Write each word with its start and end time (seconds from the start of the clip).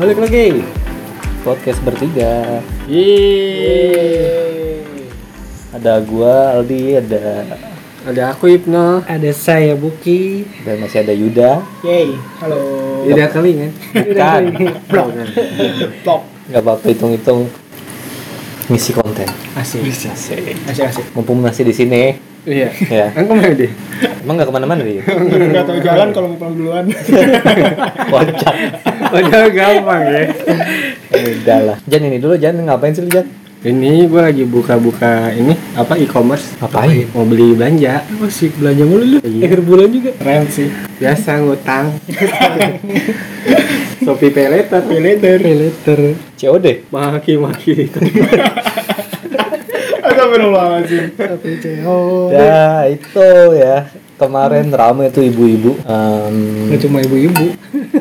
Balik 0.00 0.16
lagi 0.16 0.64
podcast 1.44 1.76
bertiga. 1.84 2.64
Yeay. 2.88 4.80
Ada 5.76 6.00
gua 6.00 6.56
Aldi, 6.56 6.96
ada 6.96 7.44
Ada 8.08 8.32
aku 8.32 8.48
Ibnu. 8.48 9.04
Ada 9.04 9.28
saya 9.36 9.76
Buki. 9.76 10.48
dan 10.64 10.80
masih 10.80 11.04
ada 11.04 11.12
Yuda. 11.12 11.60
Yay. 11.84 12.16
Halo. 12.40 12.56
Tidak 13.12 13.28
kali 13.28 13.50
kan? 13.60 13.72
Kan, 14.16 14.42
Blok. 14.88 15.12
Blok. 16.00 16.22
nggak 16.48 16.62
apa-apa 16.64 16.86
hitung-hitung 16.88 17.52
ngisi 18.72 18.96
konten. 18.96 19.28
Asik. 19.52 19.84
Asik. 19.84 20.56
Asik 20.64 20.96
asik. 20.96 21.04
Mumpung 21.12 21.44
masih 21.44 21.68
di 21.68 21.76
sini, 21.76 22.16
Iya. 22.48 22.68
ya. 22.88 23.06
Kan 23.12 23.24
ke 23.28 23.34
mana 23.36 23.52
deh? 23.52 23.70
Emang 24.24 24.34
nggak 24.40 24.48
ke 24.48 24.54
mana-mana 24.54 24.82
dia? 24.84 25.02
Enggak 25.04 25.64
tahu 25.68 25.78
jalan 25.84 26.08
kalau 26.12 26.26
mau 26.32 26.38
pulang 26.40 26.54
duluan. 26.56 26.84
Kocak. 28.12 28.54
Padahal 29.12 29.48
gampang 29.52 30.02
ya. 30.08 30.22
Ya 31.12 31.20
Udah 31.40 31.58
lah. 31.60 31.76
Jan 31.84 32.02
ini 32.08 32.16
dulu, 32.16 32.34
Jan 32.40 32.56
ngapain 32.56 32.96
sih 32.96 33.04
lu 33.04 33.12
Jan? 33.12 33.26
Ini 33.60 34.08
gua 34.08 34.32
lagi 34.32 34.48
buka-buka 34.48 35.36
ini 35.36 35.52
apa 35.76 36.00
e-commerce. 36.00 36.56
Ngapain? 36.64 37.12
Mau 37.12 37.28
beli 37.28 37.52
belanja. 37.52 38.00
Asik 38.24 38.56
belanja 38.56 38.84
mulu 38.88 39.04
lu. 39.04 39.18
Iya. 39.20 39.52
Akhir 39.52 39.60
bulan 39.60 39.88
juga. 39.92 40.10
Keren 40.16 40.48
sih. 40.48 40.72
Biasa 40.96 41.44
ngutang. 41.44 41.92
Shopee 44.04 44.32
Pay 44.32 44.48
Later. 44.48 44.80
Pay 44.80 45.00
later. 45.04 45.36
Pay 45.44 45.56
later. 45.60 45.98
COD. 46.40 46.66
Maki-maki. 46.88 47.92
Astagfirullahaladzim. 50.30 51.04
Tapi 51.18 51.48
CEO. 51.58 51.98
Ya 52.30 52.86
itu 52.86 53.28
ya. 53.58 53.76
Kemarin 54.14 54.68
rame 54.70 55.08
tuh 55.08 55.24
ibu-ibu. 55.24 55.80
Em, 55.82 56.68
Nggak 56.70 56.80
cuma 56.86 56.98
ibu-ibu. 57.00 57.56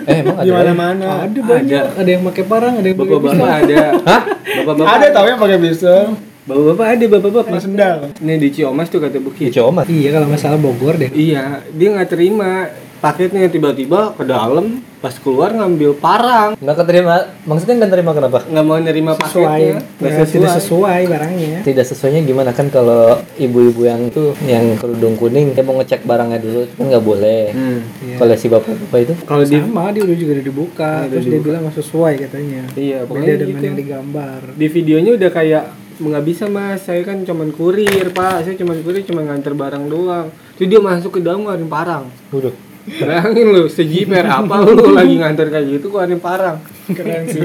eh 0.06 0.16
emang 0.20 0.36
ada? 0.38 0.46
Di 0.46 0.52
ya? 0.52 0.56
mana-mana. 0.62 1.08
Ada 1.26 1.40
banyak. 1.40 1.84
Ada 1.96 2.10
yang 2.12 2.24
pakai 2.28 2.44
parang, 2.46 2.74
ada 2.78 2.88
yang 2.92 3.00
pakai 3.00 3.16
Bapak-bapak 3.18 3.50
ada. 3.64 3.78
Hah? 4.04 4.22
Bapak-bapak. 4.62 4.94
Ada 5.00 5.08
tau 5.16 5.26
yang 5.26 5.40
pakai 5.40 5.58
pisau. 5.64 6.04
Bapak-bapak 6.44 6.86
ada, 6.92 7.06
bapak-bapak. 7.08 7.52
Sama 7.56 7.62
sendal. 7.64 7.98
Ini 8.20 8.34
di 8.36 8.50
Ciomas 8.52 8.88
tuh 8.92 9.00
kata 9.00 9.18
Di 9.18 9.24
Buki. 9.24 9.44
Comas. 9.50 9.86
Iya 9.88 10.10
kalau 10.20 10.28
masalah 10.28 10.58
Bogor 10.60 11.00
deh. 11.00 11.10
Iya, 11.14 11.64
dia 11.72 11.88
nggak 11.96 12.10
terima 12.12 12.68
paketnya 13.00 13.48
tiba-tiba 13.48 14.12
ke 14.12 14.24
dalam 14.24 14.80
pas 14.96 15.16
keluar 15.16 15.50
ngambil 15.50 15.96
parang 15.96 16.54
Nggak 16.56 16.76
keterima. 16.78 17.16
Maksudnya 17.42 17.76
nggak 17.78 17.92
terima 17.94 18.12
kenapa? 18.12 18.44
nggak 18.44 18.66
mau 18.66 18.76
nerima 18.78 19.12
Sesuai. 19.16 19.80
paketnya 19.80 19.80
Ya, 20.02 20.26
tidak 20.26 20.52
sesuai 20.58 21.02
barangnya. 21.06 21.60
tidak 21.64 21.86
sesuainya 21.86 22.22
gimana 22.22 22.52
kan 22.52 22.68
kalau 22.68 23.16
ibu-ibu 23.34 23.82
yang 23.82 24.02
itu 24.06 24.36
yang 24.44 24.76
kerudung 24.76 25.16
kuning 25.16 25.52
dia 25.52 25.64
mau 25.64 25.76
ngecek 25.76 26.04
barangnya 26.04 26.38
dulu 26.38 26.68
kan 26.70 26.84
nggak 26.86 27.06
boleh 27.06 27.44
Hmm. 27.50 27.80
Iya. 28.02 28.16
kalau 28.18 28.34
si 28.36 28.46
bapak-bapak 28.46 29.00
itu 29.02 29.14
kalau 29.24 29.44
di 29.44 29.56
Sama 29.58 29.84
dia 29.90 30.02
udah 30.02 30.18
juga 30.18 30.32
udah 30.34 30.46
dibuka. 30.46 30.92
Udah 31.02 31.10
Terus 31.10 31.26
dia 31.26 31.40
bilang 31.42 31.62
nggak 31.64 31.78
sesuai 31.78 32.14
katanya. 32.22 32.62
iya 32.76 33.00
Beda 33.00 33.08
pokoknya 33.08 33.34
dengan 33.38 33.50
gitu. 33.50 33.66
yang 33.66 33.78
digambar. 33.78 34.40
di 34.52 34.68
videonya 34.68 35.12
udah 35.16 35.30
kayak 35.30 35.64
nggak 35.98 36.24
bisa 36.24 36.48
mas 36.48 36.80
saya 36.82 37.04
kan 37.04 37.20
cuman 37.22 37.52
kurir 37.52 38.08
pak 38.10 38.42
saya 38.42 38.56
cuman 38.56 38.80
kurir 38.80 39.04
cuma 39.04 39.20
nganter 39.22 39.52
barang 39.52 39.84
doang 39.86 40.28
terus 40.56 40.68
dia 40.68 40.80
masuk 40.80 41.12
ke 41.12 41.20
dalam 41.20 41.44
ngeluarin 41.44 41.68
parang 41.68 42.04
udah 42.32 42.56
bayangin 42.88 43.48
lu 43.52 43.64
sejiper 43.68 44.26
apa 44.26 44.64
lu 44.64 44.92
lagi 44.98 45.20
nganter 45.20 45.52
kayak 45.52 45.66
gitu 45.80 45.92
keluarin 45.92 46.20
parang. 46.22 46.58
Keren 46.90 47.24
sih. 47.28 47.44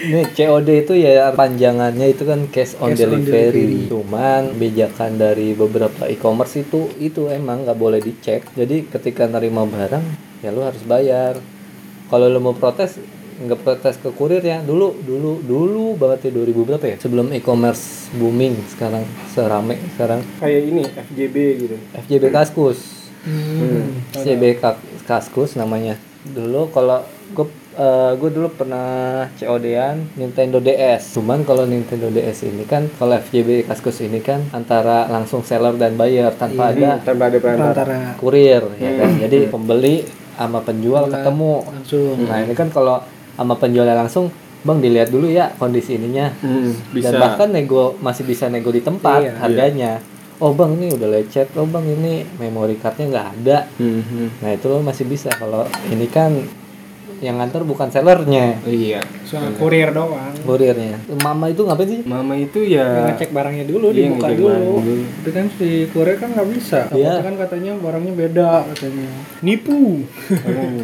ini 0.00 0.24
COD 0.32 0.68
itu 0.88 0.94
ya 0.96 1.28
panjangannya 1.36 2.08
itu 2.08 2.24
kan 2.24 2.48
cash 2.48 2.72
on 2.80 2.96
Cash 2.96 3.04
on 3.04 3.20
delivery. 3.20 3.84
cuman 3.84 4.56
kebijakan 4.56 5.20
dari 5.20 5.52
beberapa 5.52 6.08
e-commerce 6.08 6.56
itu 6.56 6.88
itu 6.96 7.28
emang 7.28 7.68
nggak 7.68 7.76
boleh 7.76 8.00
dicek. 8.00 8.48
Jadi 8.56 8.88
ketika 8.88 9.28
nerima 9.28 9.68
barang 9.68 10.04
ya 10.40 10.48
lu 10.52 10.64
harus 10.64 10.80
bayar. 10.88 11.36
Kalau 12.08 12.26
lu 12.26 12.40
mau 12.42 12.56
protes 12.56 12.98
nggak 13.40 13.60
protes 13.60 13.96
ke 14.00 14.08
kurir 14.16 14.40
ya. 14.40 14.64
Dulu 14.64 15.04
dulu 15.04 15.44
dulu 15.44 15.84
banget 16.00 16.32
ya 16.32 16.48
2000 16.48 16.68
berapa 16.68 16.84
ya? 16.88 16.96
Sebelum 16.96 17.26
e-commerce 17.36 18.08
booming 18.16 18.56
sekarang 18.72 19.04
serame 19.36 19.76
sekarang 19.96 20.24
kayak 20.40 20.60
ini 20.64 20.82
FJB 20.88 21.36
gitu. 21.60 21.76
FJB 22.08 22.24
Kaskus 22.32 22.99
Hmm. 23.22 24.00
Ka- 24.56 24.76
Kaskus 25.04 25.54
namanya. 25.54 25.96
Dulu 26.22 26.68
kalau 26.68 27.00
gue 27.30 27.46
gue 28.12 28.30
dulu 28.30 28.50
pernah 28.50 29.24
COD-an 29.32 30.12
Nintendo 30.12 30.58
DS 30.58 31.14
cuman 31.14 31.46
kalau 31.46 31.64
Nintendo 31.64 32.10
DS 32.10 32.44
ini 32.44 32.66
kan 32.66 32.90
kalau 32.92 33.16
FJB 33.16 33.64
Kaskus 33.64 34.02
ini 34.02 34.20
kan 34.20 34.42
antara 34.50 35.06
langsung 35.06 35.40
seller 35.40 35.72
dan 35.74 35.94
buyer 35.94 36.28
tanpa 36.34 36.74
ada 36.74 37.00
tanpa 37.00 37.30
ada 37.30 37.38
perantara. 37.38 37.70
Antara 37.72 37.96
kurir 38.18 38.62
ya 38.76 38.90
kan? 38.98 39.10
Jadi 39.18 39.48
pembeli 39.48 39.96
sama 40.34 40.60
penjual 40.60 41.08
ketemu. 41.08 41.54
langsung. 41.62 42.16
nah 42.26 42.38
ini 42.38 42.52
kan 42.52 42.68
kalau 42.68 43.00
sama 43.32 43.54
penjualnya 43.54 43.94
langsung 43.94 44.28
bang 44.60 44.76
dilihat 44.76 45.08
dulu 45.08 45.24
ya 45.24 45.48
kondisi 45.54 45.96
ininya. 45.96 46.36
Hmm, 46.36 46.76
bisa. 46.92 47.08
dan 47.08 47.22
bahkan 47.22 47.48
nego 47.48 47.96
masih 47.98 48.24
bisa 48.24 48.48
nego 48.48 48.68
di 48.68 48.80
tempat 48.80 49.20
Iya. 49.22 49.32
harganya 49.38 49.92
oh 50.40 50.50
bang 50.50 50.72
ini 50.74 50.86
udah 50.90 51.08
lecet 51.10 51.48
oh 51.54 51.64
bang 51.64 51.86
ini 51.86 52.12
memory 52.34 52.74
cardnya 52.74 53.06
nggak 53.08 53.28
ada 53.34 53.58
Hmm, 53.76 54.00
hmm. 54.00 54.28
nah 54.40 54.50
itu 54.50 54.66
lo 54.66 54.80
masih 54.80 55.04
bisa 55.04 55.28
kalau 55.32 55.62
ini 55.86 56.06
kan 56.06 56.32
yang 57.20 57.36
nganter 57.36 57.60
bukan 57.62 57.84
sellernya 57.86 58.64
iya 58.64 59.04
Soal 59.28 59.52
kurir 59.54 59.92
doang. 59.92 60.32
kurirnya 60.40 60.96
mama 61.20 61.46
itu 61.46 61.60
ngapain 61.60 61.84
sih 61.86 62.00
mama 62.02 62.32
itu 62.32 62.64
ya 62.64 63.12
ngecek 63.12 63.28
barangnya 63.30 63.68
dulu, 63.68 63.92
Iya, 63.92 64.08
dibuka 64.08 64.28
dulu. 64.32 64.80
dulu. 64.80 65.04
Itu 65.20 65.28
kan 65.28 65.44
si 65.52 65.68
kurir 65.86 66.16
kan 66.16 66.32
nggak 66.32 66.48
bisa. 66.48 66.88
Iya. 66.90 67.20
Kan 67.20 67.36
katanya 67.36 67.76
barangnya 67.76 68.12
beda 68.16 68.64
katanya. 68.72 69.12
Nipu. 69.44 70.08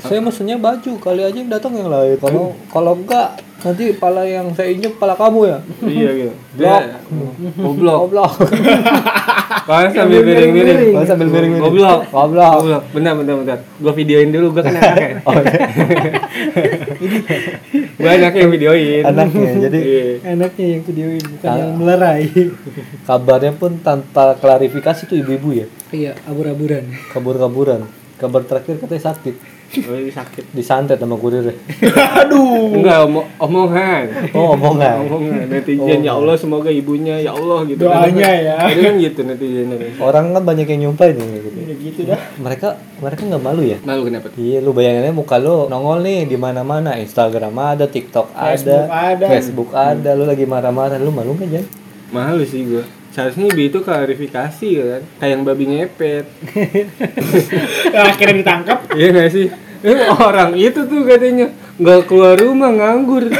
saya 0.05 0.21
mesennya 0.21 0.57
baju 0.57 0.93
kali 0.99 1.25
aja 1.25 1.33
yang 1.35 1.49
datang 1.49 1.73
yang 1.73 1.89
lain 1.89 2.21
kalau 2.21 2.53
kalau 2.69 2.93
enggak 2.95 3.41
nanti 3.65 3.85
pala 3.97 4.23
yang 4.29 4.53
saya 4.53 4.69
injek 4.73 5.01
pala 5.01 5.17
kamu 5.17 5.41
ya? 5.49 5.59
Iya 5.83 6.11
gitu. 6.13 6.33
Blok. 6.59 6.83
goblok. 7.57 7.99
Goblok. 8.09 8.33
Kan 9.67 9.91
sambil 9.91 10.23
miring-miring. 10.23 10.95
Oh, 10.95 11.03
sambil 11.03 11.27
miring-miring. 11.27 11.63
goblok. 11.65 12.01
Goblok. 12.11 12.53
Goblok. 12.63 12.83
Bentar 12.95 13.13
bentar 13.19 13.35
bentar. 13.35 13.59
Gua 13.83 13.93
videoin 13.95 14.31
dulu 14.31 14.47
gua 14.55 14.63
kan 14.63 14.75
anak 14.79 14.95
ya 14.95 15.09
oh, 15.27 15.35
iya. 15.35 15.59
gua 17.99 18.11
anak 18.15 18.33
yang 18.39 18.51
videoin. 18.55 19.03
Anaknya 19.03 19.51
jadi 19.67 19.81
Iya. 19.83 20.07
Enaknya 20.39 20.67
yang 20.71 20.83
videoin 20.87 21.25
bukan 21.35 21.51
yang 21.51 21.73
melerai. 21.79 22.25
kabarnya 23.07 23.53
pun 23.59 23.73
tanpa 23.83 24.39
klarifikasi 24.39 25.03
tuh 25.07 25.17
ibu-ibu 25.19 25.49
ya? 25.55 25.67
Iya, 25.91 26.13
abur-aburan. 26.31 26.87
kabur-kaburan. 27.11 27.87
Kabar 28.17 28.43
terakhir 28.47 28.79
katanya 28.81 29.13
sakit. 29.13 29.35
oh 29.35 29.56
sakit 30.19 30.45
disantet 30.53 30.97
sama 30.97 31.17
kurirnya 31.17 31.53
Aduh. 32.25 32.73
enggak 32.77 33.05
omong 33.07 33.27
omongan 33.37 34.05
oh 34.33 34.55
omongan 34.55 34.95
omongan 35.05 35.47
netizen 35.49 36.01
ya 36.01 36.15
Allah 36.15 36.35
semoga 36.35 36.71
ibunya 36.71 37.19
ya 37.19 37.33
Allah 37.33 37.65
gitu 37.65 37.85
Doanya 37.85 38.31
ya. 38.33 38.55
Itu 38.73 38.81
kan 38.83 38.95
gitu 38.97 39.21
netizennya 39.23 39.77
kan. 39.77 39.91
orang 40.01 40.25
kan 40.33 40.43
banyak 40.43 40.67
yang 40.67 40.81
nyumpahin 40.89 41.17
ya, 41.17 41.39
gitu 41.43 41.49
Ya 41.67 41.75
gitu 41.77 42.01
dah. 42.07 42.21
mereka 42.39 42.69
mereka 42.99 43.23
nggak 43.25 43.43
malu 43.43 43.63
ya 43.63 43.79
malu 43.83 44.03
kenapa 44.07 44.29
Iya, 44.37 44.61
lu 44.61 44.71
bayanginnya 44.71 45.11
muka 45.11 45.41
lu 45.41 45.67
nongol 45.67 46.05
nih 46.05 46.29
di 46.29 46.37
mana-mana, 46.37 46.95
Instagram 46.97 47.57
ada, 47.57 47.89
TikTok 47.89 48.31
Facebook 48.31 48.87
ada, 48.87 49.15
ada. 49.17 49.27
Facebook 49.27 49.71
ada, 49.73 50.11
lu 50.13 50.25
lagi 50.25 50.45
marah-marah, 50.45 51.01
lu 51.01 51.09
malu 51.11 51.33
nggak 51.35 51.49
Jan? 51.51 51.65
malu 52.07 52.47
sih 52.47 52.63
gua 52.63 52.85
seharusnya 53.11 53.49
ibu 53.49 53.61
itu 53.65 53.79
klarifikasi 53.81 54.69
kan 54.77 55.03
kayak 55.17 55.31
yang 55.33 55.43
babi 55.43 55.65
ngepet 55.67 56.25
Nah, 57.91 58.05
akhirnya 58.13 58.37
ditangkap. 58.45 58.79
Iya 58.93 59.09
gak 59.11 59.31
sih? 59.33 59.47
Eh, 59.87 60.11
orang 60.19 60.59
itu 60.59 60.83
tuh 60.83 61.07
katanya 61.07 61.55
nggak 61.79 62.11
keluar 62.11 62.35
rumah 62.35 62.75
nganggur. 62.75 63.31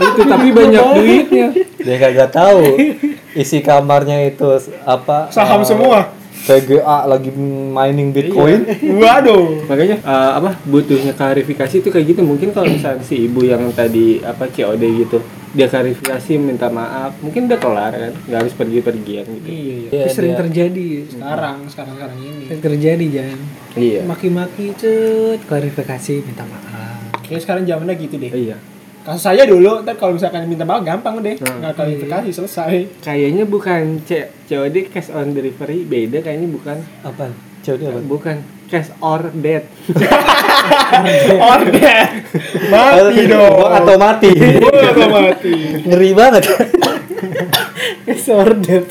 itu 0.00 0.20
tapi 0.28 0.48
banyak 0.52 0.84
duitnya. 0.96 1.48
Dia 1.80 1.96
kagak 1.96 2.30
tahu 2.36 2.60
isi 3.32 3.64
kamarnya 3.64 4.28
itu 4.28 4.44
apa? 4.84 5.32
Saham 5.32 5.64
eh, 5.64 5.68
semua. 5.68 5.98
TGA 6.40 7.04
lagi 7.08 7.32
mining 7.72 8.12
Bitcoin. 8.12 8.64
Waduh. 9.00 9.64
Makanya 9.64 9.96
eh, 10.04 10.32
apa 10.36 10.60
butuhnya 10.68 11.16
klarifikasi 11.16 11.80
itu 11.80 11.88
kayak 11.88 12.12
gitu. 12.12 12.20
Mungkin 12.28 12.52
kalau 12.52 12.68
misalnya 12.68 13.00
si 13.00 13.24
ibu 13.24 13.40
yang 13.40 13.64
tadi 13.72 14.20
apa 14.20 14.52
COD 14.52 14.82
gitu, 15.04 15.24
dia 15.50 15.66
klarifikasi 15.66 16.32
minta 16.38 16.70
maaf, 16.70 17.18
mungkin 17.18 17.50
udah 17.50 17.58
kelar 17.58 17.90
kan, 17.90 18.12
nggak 18.14 18.38
harus 18.38 18.54
pergi-pergian 18.54 19.26
gitu. 19.26 19.48
Iya, 19.50 19.58
iya. 19.58 19.88
Iya, 19.90 20.02
Tapi 20.06 20.14
sering 20.14 20.32
dia- 20.32 20.40
terjadi 20.46 20.86
sekarang, 21.10 21.56
sekarang 21.66 21.94
sekarang 21.98 22.18
ini. 22.22 22.44
Sering 22.46 22.62
terjadi 22.62 23.06
Jan. 23.10 23.38
Iya. 23.74 24.00
Maki-maki 24.06 24.66
cet, 24.78 25.40
klarifikasi 25.44 26.14
minta 26.22 26.46
maaf. 26.46 26.98
Kayaknya 27.26 27.40
sekarang 27.42 27.62
zamannya 27.66 27.94
gitu 27.98 28.14
deh. 28.18 28.30
Iya. 28.30 28.56
Kasus 29.00 29.24
saya 29.24 29.42
dulu, 29.48 29.80
ntar 29.80 29.96
kalau 29.96 30.14
misalkan 30.14 30.44
minta 30.44 30.62
maaf 30.62 30.84
gampang 30.84 31.18
deh. 31.18 31.34
Nah. 31.40 31.56
Nggak 31.58 31.72
klarifikasi 31.74 32.30
selesai. 32.30 33.02
Kayaknya 33.02 33.42
bukan 33.42 34.04
C 34.04 34.10
COD 34.44 34.86
cash 34.86 35.10
on 35.10 35.32
delivery, 35.32 35.82
beda 35.82 36.20
kayaknya 36.20 36.46
bukan. 36.46 36.78
Apa? 37.02 37.32
COD 37.64 37.80
apa? 37.88 38.00
Bukan 38.04 38.36
cash 38.70 38.94
or 39.02 39.34
dead. 39.34 39.66
Order. 41.50 42.06
Mati 42.70 43.22
dong. 43.26 43.66
Atau 43.66 43.94
mati. 43.98 44.30
Gua 44.30 44.70
atau 44.70 45.08
mati. 45.10 45.54
Ngeri 45.90 46.10
banget. 46.14 46.42
Order. 48.30 48.82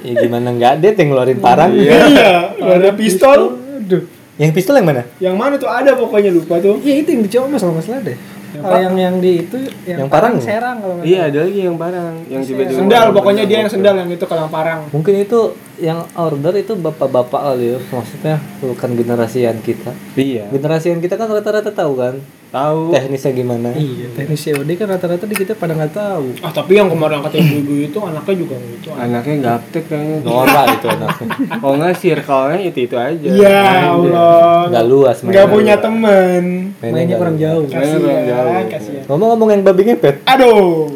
ya 0.00 0.12
gimana 0.16 0.48
nggak 0.50 0.72
ada 0.80 0.86
yang 0.96 1.08
ngeluarin 1.12 1.38
parang? 1.38 1.70
Iya, 1.70 2.56
ada 2.58 2.90
pistol. 2.96 3.60
Aduh. 3.78 4.02
Yang 4.40 4.50
pistol 4.56 4.74
yang 4.80 4.88
mana? 4.88 5.02
Yang 5.20 5.36
mana 5.36 5.54
tuh 5.60 5.70
ada 5.70 5.94
pokoknya 5.94 6.32
lupa 6.32 6.58
tuh. 6.58 6.80
Iya 6.82 7.04
itu 7.04 7.08
yang 7.12 7.22
dicoba 7.22 7.46
mas 7.54 7.60
kalau 7.62 7.76
nggak 7.76 7.86
salah 7.86 8.02
deh. 8.02 8.18
Yang 8.50 8.62
Kalau 8.66 8.78
yang 8.82 8.96
yang 8.98 9.16
di 9.22 9.32
itu 9.46 9.58
yang, 9.86 9.98
Yang 10.04 10.10
parang? 10.10 10.32
serang 10.42 10.76
kalau 10.82 10.94
Iya, 11.06 11.20
ada 11.30 11.38
lagi 11.46 11.60
yang 11.62 11.76
barang, 11.78 12.14
yang 12.26 12.42
tiba-tiba 12.42 12.78
Sendal 12.82 13.06
pokoknya 13.14 13.44
dia 13.46 13.58
yang 13.62 13.70
sendal 13.70 13.94
yang 13.94 14.10
itu 14.10 14.24
kalau 14.26 14.46
yang 14.46 14.54
parang. 14.54 14.80
Mungkin 14.90 15.14
itu 15.22 15.40
yang 15.78 16.02
order 16.18 16.54
itu 16.58 16.72
bapak-bapak 16.74 17.40
kali 17.40 17.74
ya. 17.74 17.78
Maksudnya 17.78 18.36
bukan 18.58 18.90
generasian 18.98 19.56
kita. 19.62 19.94
Iya. 20.18 20.50
Generasian 20.50 20.98
kita 20.98 21.14
kan 21.14 21.30
rata-rata 21.30 21.70
tahu 21.70 21.94
kan 21.94 22.18
Tahu. 22.50 22.90
teknisnya 22.90 23.30
gimana. 23.30 23.70
Iya, 23.78 24.10
teknis 24.10 24.42
COD 24.42 24.70
kan 24.74 24.86
rata-rata 24.90 25.22
di 25.22 25.38
kita 25.38 25.54
pada 25.54 25.70
nggak 25.70 25.94
tahu. 25.94 26.26
Ah 26.42 26.50
tapi 26.50 26.82
yang 26.82 26.90
kemarin 26.90 27.22
kata 27.22 27.38
ibu-ibu 27.38 27.86
itu 27.86 27.98
anaknya 28.02 28.34
juga 28.42 28.56
gitu. 28.58 28.90
Anaknya 28.90 29.34
gaptek 29.38 29.84
kayaknya. 29.86 30.18
Norak 30.26 30.66
itu 30.74 30.86
anaknya. 30.90 31.28
Kalau 31.46 31.74
nggak 31.78 31.94
circle-nya 32.02 32.58
itu 32.66 32.78
itu 32.90 32.96
aja. 32.98 33.28
Ya 33.30 33.94
Allah. 33.94 34.66
Nggak 34.66 34.84
luas 34.90 35.16
Nggak 35.22 35.46
punya 35.46 35.74
temen. 35.78 36.44
Mainnya 36.82 37.16
kurang 37.22 37.36
jauh. 37.38 37.62
Mainnya 37.70 37.98
kurang 38.02 38.22
jauh. 38.26 38.50
Kasihan, 38.50 38.66
kasihan. 38.66 39.04
Ngomong-ngomong 39.06 39.48
yang 39.54 39.62
babi 39.62 39.82
ngepet, 39.86 40.16
Aduh. 40.26 40.90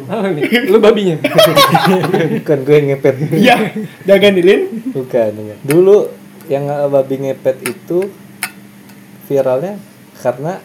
Lu 0.67 0.79
babinya? 0.83 1.17
bukan 2.43 2.59
gue 2.67 2.75
yang 2.75 2.87
ngepet. 2.99 3.15
Iya, 3.31 3.57
jangan 4.03 4.33
dilin. 4.35 4.61
Bukan, 4.91 5.31
bukan. 5.39 5.57
Dulu 5.63 5.97
yang 6.51 6.67
babi 6.91 7.15
ngepet 7.31 7.63
itu 7.63 8.11
viralnya 9.31 9.79
karena 10.19 10.61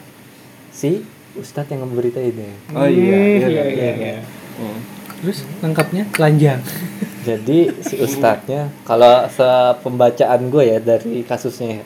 si 0.80 1.04
Ustadz 1.36 1.76
yang 1.76 1.84
ngeberitain 1.84 2.32
ya. 2.32 2.54
Oh 2.72 2.88
iya. 2.88 3.20
Hmm, 3.20 3.52
iya, 3.52 3.64
iya, 3.68 3.92
iya. 4.00 4.18
Hmm. 4.56 4.80
Terus 5.20 5.44
lengkapnya 5.60 6.08
telanjang. 6.16 6.64
Jadi 7.28 7.84
si 7.84 8.00
Ustadznya 8.00 8.72
kalau 8.88 9.28
sepembacaan 9.28 10.48
gue 10.48 10.64
ya 10.64 10.80
dari 10.80 11.28
kasusnya 11.28 11.84
ya, 11.84 11.86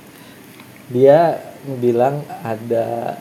dia 0.93 1.19
bilang 1.81 2.21
ada 2.45 3.17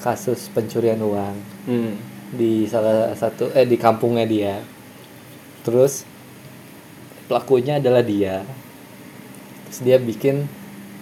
kasus 0.00 0.48
pencurian 0.50 0.98
uang 0.98 1.36
Hmm. 1.62 1.94
di 2.34 2.66
salah 2.66 3.12
satu 3.14 3.52
eh 3.52 3.68
di 3.68 3.76
kampungnya 3.76 4.24
dia. 4.26 4.54
Terus 5.62 6.02
pelakunya 7.28 7.78
adalah 7.78 8.02
dia. 8.02 8.42
Terus 9.68 9.78
dia 9.84 9.96
bikin 10.02 10.48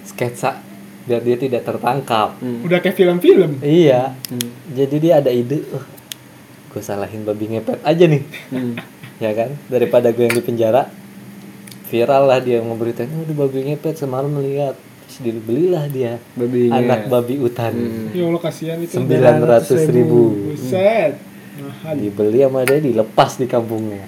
sketsa 0.04 0.60
biar 1.02 1.20
dia 1.20 1.36
tidak 1.36 1.62
tertangkap. 1.62 2.36
Hmm. 2.38 2.60
Udah 2.62 2.78
kayak 2.78 2.94
film-film. 2.94 3.60
Iya. 3.60 4.14
Hmm. 4.28 4.50
Jadi 4.70 4.96
dia 4.98 5.18
ada 5.18 5.28
ide, 5.28 5.64
oh, 5.70 5.84
gue 6.70 6.82
salahin 6.82 7.22
babi 7.22 7.50
ngepet 7.50 7.80
aja 7.80 8.04
nih. 8.04 8.22
Hmm. 8.50 8.74
ya 9.22 9.30
kan 9.32 9.52
daripada 9.68 10.08
gue 10.10 10.24
yang 10.24 10.32
di 10.32 10.40
penjara 10.40 10.88
viral 11.86 12.24
lah 12.24 12.40
dia 12.40 12.62
memberitain 12.62 13.10
oh 13.10 13.26
di 13.26 13.34
babi 13.34 13.68
ngepet 13.68 13.98
semalam 13.98 14.30
melihat 14.30 14.72
terus 15.04 15.20
dibelilah 15.20 15.84
dia 15.90 16.16
Babinya. 16.32 16.78
anak 16.78 17.00
babi 17.04 17.36
hutan 17.36 17.74
Hmm. 17.74 18.14
Ya 18.14 18.24
Allah 18.24 18.40
kasihan 18.40 18.78
itu. 18.78 18.96
sembilan 18.96 19.36
ratus 19.42 19.90
ribu 19.90 20.48
Buset. 20.48 21.20
Mahal. 21.60 21.94
dibeli 21.98 22.40
sama 22.40 22.64
dia 22.64 22.80
dilepas 22.80 23.36
di 23.36 23.44
kampungnya 23.44 24.06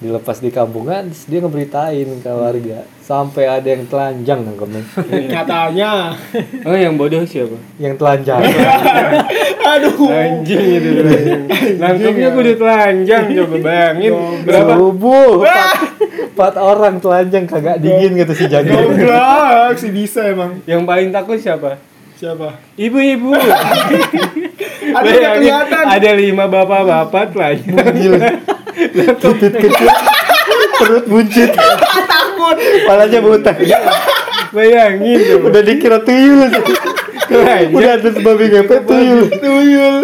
dilepas 0.00 0.40
di 0.40 0.48
kampungnya 0.48 1.04
terus 1.04 1.28
dia 1.28 1.44
ngeberitain 1.44 2.08
ke 2.08 2.32
warga 2.32 2.88
sampai 3.04 3.44
ada 3.44 3.68
yang 3.68 3.84
telanjang 3.84 4.40
nangkepnya 4.48 4.82
Katanya. 5.28 6.16
Oh 6.64 6.72
yang 6.72 6.96
bodoh 6.96 7.20
siapa? 7.28 7.60
yang 7.76 8.00
telanjang 8.00 8.40
Aduh. 9.70 10.08
Anjing 10.08 10.66
itu. 10.80 10.90
Nangkepnya 11.76 12.32
kudu 12.32 12.52
telanjang 12.56 13.28
coba 13.28 13.56
bayangin 13.60 14.12
berapa? 14.42 14.72
subuh 14.80 15.30
empat, 15.44 15.76
empat 16.32 16.54
orang 16.56 16.94
telanjang 16.96 17.44
kagak 17.44 17.76
dingin 17.84 18.16
gitu 18.16 18.32
si 18.32 18.44
jago 18.48 18.72
Goblok, 18.72 19.76
si 19.76 19.92
bisa 19.92 20.24
emang. 20.32 20.64
Yang 20.64 20.82
paling 20.88 21.08
takut 21.12 21.36
siapa? 21.36 21.76
Siapa? 22.16 22.56
Ibu-ibu. 22.76 23.32
Ada 24.96 25.40
kelihatan. 25.40 25.84
Ada 25.88 26.10
lima 26.16 26.44
bapak-bapak 26.48 27.36
telanjang. 27.36 28.44
Titit 28.88 29.52
kecil 29.54 29.88
perut 30.80 31.04
buncit 31.06 31.50
Takut. 32.08 32.56
palanya 32.88 33.20
buta 33.20 33.52
Bayangin 34.50 35.18
tuh. 35.22 35.38
udah 35.46 35.62
dikira 35.62 35.98
tuyul 36.02 36.50
udah 37.70 37.90
ada 37.94 38.08
babi 38.18 38.44
ngepet 38.50 38.82
tuyul 38.82 39.24
Tuyul. 39.30 39.96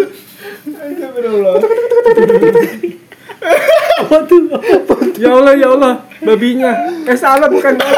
Ya 5.16 5.32
Allah 5.32 5.56
ya 5.56 5.68
Allah, 5.72 5.92
babinya. 6.20 6.72
Eh 7.08 7.16
salah 7.16 7.48
bukan 7.48 7.72
babi. 7.80 7.96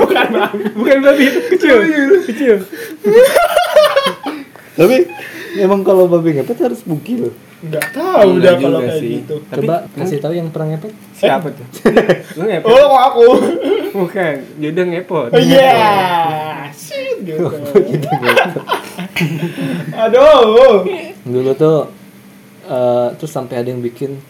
bukan 0.00 0.26
babi. 0.32 0.62
Bukan 0.72 0.98
babi 1.04 1.24
kecil. 1.52 1.76
Kecil. 2.24 2.56
tapi 4.74 5.06
emang 5.54 5.86
kalau 5.86 6.10
babi 6.10 6.34
ngepet 6.34 6.58
harus 6.58 6.80
bugil 6.82 7.30
Enggak 7.64 7.86
tahu 7.90 8.28
Enggak 8.36 8.54
udah 8.54 8.54
kalau 8.60 8.80
kayak 8.80 9.00
sih. 9.00 9.10
gitu. 9.18 9.34
coba 9.40 9.76
kasih 9.90 10.18
tahu 10.20 10.32
yang 10.32 10.48
pernah 10.48 10.68
ngepet 10.70 10.92
Siapa 11.18 11.48
tuh? 11.48 11.66
Lu 12.36 12.42
ngepot? 12.44 12.68
Oh, 12.68 12.84
kok 12.84 13.02
aku? 13.08 13.26
Bukan, 13.94 14.34
dia 14.58 14.68
udah 14.68 14.84
ngepot. 14.84 15.28
Oh 15.30 15.40
iya. 15.40 15.72
Shit 16.70 17.24
gitu. 17.24 17.46
Aduh. 19.96 20.84
dulu 21.24 21.50
tuh 21.54 21.88
eh, 22.64 23.08
terus 23.16 23.30
sampai 23.30 23.56
ada 23.56 23.68
yang 23.68 23.80
bikin 23.80 24.20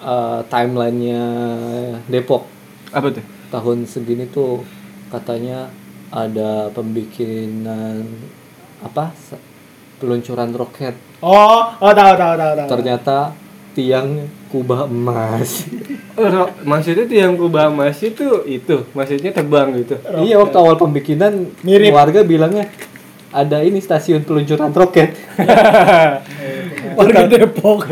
eh, 0.00 0.40
timelinenya 0.46 1.22
Depok 2.06 2.44
Apa 2.90 3.08
tuh? 3.10 3.24
tahun 3.48 3.82
segini 3.84 4.26
tuh 4.26 4.62
katanya 5.08 5.70
ada 6.10 6.68
pembikinan 6.70 8.06
apa 8.80 9.14
peluncuran 10.00 10.50
roket 10.50 10.96
Oh, 11.20 11.76
oh 11.76 11.92
tahu 11.92 12.12
tahu 12.14 12.34
tahu 12.34 12.52
tahu. 12.56 12.68
ternyata 12.70 13.36
tiang 13.70 14.08
kubah 14.48 14.84
emas 14.84 15.68
Oh, 16.14 16.26
maksudnya 16.62 17.04
tuh 17.04 17.16
yang 17.18 17.32
kubah 17.34 17.68
emas 17.68 18.00
itu 18.00 18.24
itu 18.44 18.88
maksudnya 18.90 19.30
terbang 19.30 19.70
gitu. 19.76 19.94
iya 20.18 20.34
waktu 20.34 20.56
awal 20.56 20.74
pembikinan 20.74 21.52
Mirip. 21.60 21.92
warga 21.92 22.20
bilangnya 22.22 22.66
ada 23.30 23.60
ini 23.60 23.78
stasiun 23.78 24.20
peluncuran 24.20 24.68
roket 24.70 25.14
Warga 26.90 27.22
Depok. 27.24 27.86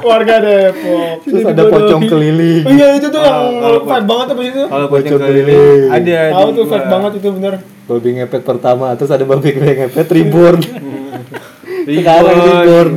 Warga 0.00 0.36
Depok. 0.40 1.20
terus 1.22 1.44
ada 1.44 1.62
pocong 1.66 2.02
keliling 2.02 2.64
Oh 2.64 2.72
iya 2.72 2.96
itu 2.96 3.06
tuh 3.06 3.20
yang 3.20 3.60
kalau- 3.60 3.84
fight 3.84 4.04
banget 4.04 4.24
tuh 4.26 4.34
pas 4.34 4.46
itu. 4.46 4.62
Kalau 4.64 4.86
Bocor 4.88 5.04
bocor 5.04 5.20
keliling. 5.20 5.80
ada 5.90 6.18
Tahu 6.32 6.48
tuh 6.54 6.64
fight 6.66 6.86
banget 6.88 7.12
itu 7.16 7.28
bener. 7.30 7.54
babi 7.84 8.08
ngepet 8.14 8.42
pertama 8.42 8.92
terus 8.94 9.10
ada 9.10 9.24
babi 9.24 9.48
ngepet 9.50 10.08
Reborn. 10.08 10.60
sekarang 11.98 12.36
reborn 12.38 12.92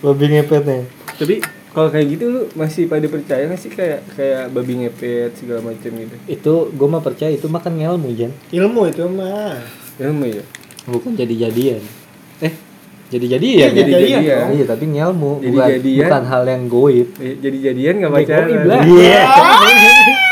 babi 0.00 0.24
ngepetnya 0.30 0.78
Tapi 1.14 1.34
kalau 1.70 1.86
kayak 1.86 2.06
gitu 2.10 2.24
lu 2.26 2.42
masih 2.52 2.90
pada 2.90 3.06
percaya 3.06 3.46
nggak 3.46 3.60
sih 3.60 3.70
kayak 3.70 4.02
kayak 4.12 4.50
babi 4.50 4.72
ngepet 4.80 5.36
segala 5.36 5.60
macam 5.62 5.90
gitu? 5.92 6.16
itu 6.26 6.54
gue 6.68 6.88
mah 6.88 6.98
percaya 6.98 7.30
itu 7.30 7.46
makan 7.46 7.72
ngelmu 7.76 8.08
Jan 8.12 8.32
Ilmu 8.50 8.82
itu 8.86 9.04
mah. 9.06 9.54
Ilmu 9.96 10.24
ya. 10.26 10.44
bukan 10.84 11.12
jadi 11.14 11.46
jadian 11.46 11.82
eh 12.40 12.54
jadi 13.10 13.26
jadian 13.28 13.58
Iya, 13.58 13.68
jadi 13.70 13.90
jadian 13.92 14.44
iya 14.50 14.64
tapi 14.64 14.84
ngelmu 14.88 15.32
Jadi 15.38 15.50
bukan 15.52 15.68
jadian. 15.68 15.98
bukan 16.00 16.22
hal 16.24 16.42
yang 16.46 16.62
goib. 16.66 17.08
Eh, 17.18 17.34
Jadi 17.36 17.58
jadian 17.60 17.94
nggak 17.98 18.12
pacaran? 18.14 18.46
iya 18.86 19.22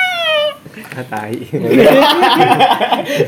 tai. 1.03 1.37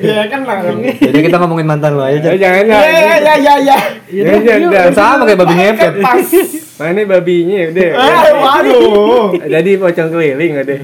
Iya 0.01 0.23
kan 0.29 0.41
lah. 0.43 0.57
jadi 0.93 1.19
kita 1.23 1.37
ngomongin 1.39 1.65
mantan 1.65 1.95
lo 1.95 2.03
aja 2.03 2.19
Eh, 2.21 2.37
Jan. 2.37 2.37
jangan 2.37 2.65
Ya 2.65 2.75
lah. 2.75 2.83
ya 2.85 3.17
ya 3.17 3.35
ya 3.37 3.55
ya. 3.59 3.79
Jangan, 4.11 4.41
jangan, 4.43 4.69
jangan. 4.71 4.93
sama 4.93 5.23
kayak 5.25 5.39
babi 5.39 5.55
ngepet 5.55 5.93
Pas. 6.01 6.29
Mana 6.77 7.01
babinya 7.07 7.59
udah. 7.71 7.91
Eh, 7.93 8.33
waduh. 8.35 9.25
Jadi 9.39 9.71
pocong 9.77 10.09
keliling 10.11 10.53
ada. 10.57 10.77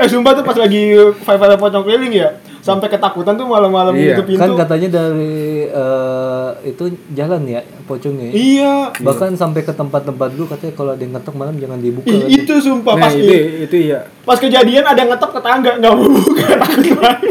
Eh 0.00 0.08
sumpah 0.08 0.32
tuh 0.32 0.42
pas 0.42 0.56
lagi 0.56 0.82
fight-fight 1.20 1.56
pocong 1.56 1.84
keliling 1.84 2.12
ya. 2.14 2.28
Sampai 2.60 2.86
ketakutan 2.86 3.34
tuh 3.34 3.44
malam-malam 3.44 3.92
Iya. 3.92 4.14
itu 4.14 4.22
pintu. 4.26 4.38
kan 4.38 4.52
katanya 4.54 4.88
dari 4.90 5.32
eh, 5.64 6.48
itu 6.66 6.84
jalan 7.10 7.42
ya 7.44 7.58
pocongnya 7.84 8.28
Iya. 8.30 8.74
bahkan 8.98 9.32
sampai 9.32 9.60
ke 9.60 9.72
tempat-tempat 9.72 10.28
dulu 10.30 10.44
katanya 10.46 10.72
kalau 10.74 10.90
ada 10.90 11.00
yang 11.00 11.12
ngetok 11.12 11.34
malam 11.34 11.56
jangan 11.56 11.78
dibuka 11.78 12.06
Ih, 12.06 12.20
lagi. 12.20 12.32
itu 12.36 12.54
sumpah 12.58 12.94
Nah, 12.94 13.02
pas 13.02 13.12
itu 13.12 13.24
i- 13.26 13.64
itu 13.64 13.76
iya. 13.82 14.04
pas 14.20 14.36
kejadian 14.36 14.84
ada 14.84 14.98
yang 14.98 15.10
ngetok 15.10 15.30
ke 15.32 15.40
tangga 15.40 15.72
nggak 15.74 15.90
mau 15.90 16.06
buka 16.06 16.46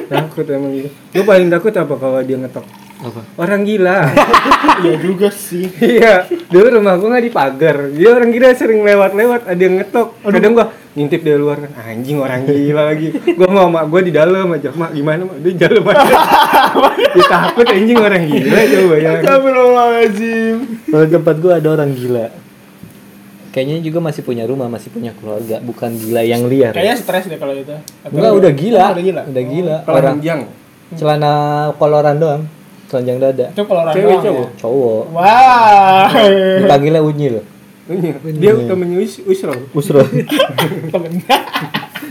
takut 0.09 0.45
emang 0.47 0.71
gitu. 0.73 0.89
Gue 1.11 1.23
paling 1.23 1.47
takut 1.47 1.73
apa 1.73 1.93
kalau 1.93 2.19
dia 2.19 2.37
ngetok? 2.37 2.65
Apa 2.99 3.21
Orang 3.35 3.63
gila. 3.63 3.97
Iya 4.79 4.95
juga 4.95 5.27
sih. 5.27 5.67
iya, 5.77 6.23
dulu 6.47 6.79
rumah 6.79 6.95
gua 6.95 7.11
nggak 7.11 7.25
dipagar. 7.25 7.77
Dia 7.91 8.11
orang 8.11 8.29
gila 8.29 8.47
sering 8.53 8.79
lewat-lewat, 8.79 9.43
ada 9.45 9.59
yang 9.59 9.75
ngetok. 9.75 10.07
Kadang 10.21 10.53
gua 10.53 10.65
ngintip 10.93 11.19
dari 11.19 11.35
luar 11.35 11.57
kan, 11.59 11.71
anjing 11.77 12.15
orang 12.15 12.43
gila 12.43 12.87
lagi. 12.87 13.11
Gua 13.33 13.49
mau 13.49 13.67
mak 13.67 13.87
gua 13.87 13.99
di 13.99 14.11
dalam 14.11 14.47
aja. 14.49 14.71
Mak 14.71 14.91
gimana 14.93 15.23
mak? 15.25 15.35
Dia 15.37 15.51
di 15.51 15.59
dalam 15.59 15.83
aja. 15.83 16.03
Dia 17.15 17.25
takut 17.25 17.67
anjing 17.67 17.97
orang 17.97 18.23
gila 18.25 18.59
coba 18.61 18.95
ya. 18.97 19.11
Astagfirullahaladzim. 19.17 20.55
kalau 20.85 21.05
tempat 21.09 21.35
gua 21.37 21.53
ada 21.55 21.69
orang 21.69 21.91
gila 21.91 22.27
kayaknya 23.49 23.81
juga 23.81 23.99
masih 23.99 24.21
punya 24.21 24.45
rumah 24.45 24.69
masih 24.69 24.93
punya 24.93 25.09
keluarga 25.11 25.57
bukan 25.59 25.89
gila 25.91 26.21
yang 26.21 26.45
liar 26.45 26.69
Kayaknya 26.69 26.95
stres 26.95 27.25
deh 27.25 27.35
kalau 27.35 27.51
itu. 27.51 27.73
Atau- 27.73 27.81
Iya. 28.05 28.13
Enggak 28.13 28.33
udah 28.37 28.51
gila. 28.53 28.79
Oh, 28.79 28.91
udah 28.91 29.03
gila. 29.03 29.21
Udah 29.25 29.43
gila. 29.43 29.75
Orang 29.83 29.97
Orang 29.97 30.17
jang. 30.21 30.41
celana 30.91 31.33
koloran 31.75 32.17
doang 32.17 32.41
telanjang 32.89 33.17
dada 33.19 33.45
Itu 33.47 33.61
kalau 33.63 33.81
orang 33.83 33.93
Cewek 33.93 34.17
cowok? 34.19 34.33
ya? 34.41 34.57
cowok 34.57 35.03
Wah. 35.11 36.09
dipanggilnya 36.57 37.01
unyil 37.01 37.35
Iya. 37.85 38.13
Dia 38.31 38.53
temennya 38.65 38.97
Us 38.99 39.17
Usro. 39.19 39.53
usro 39.71 40.05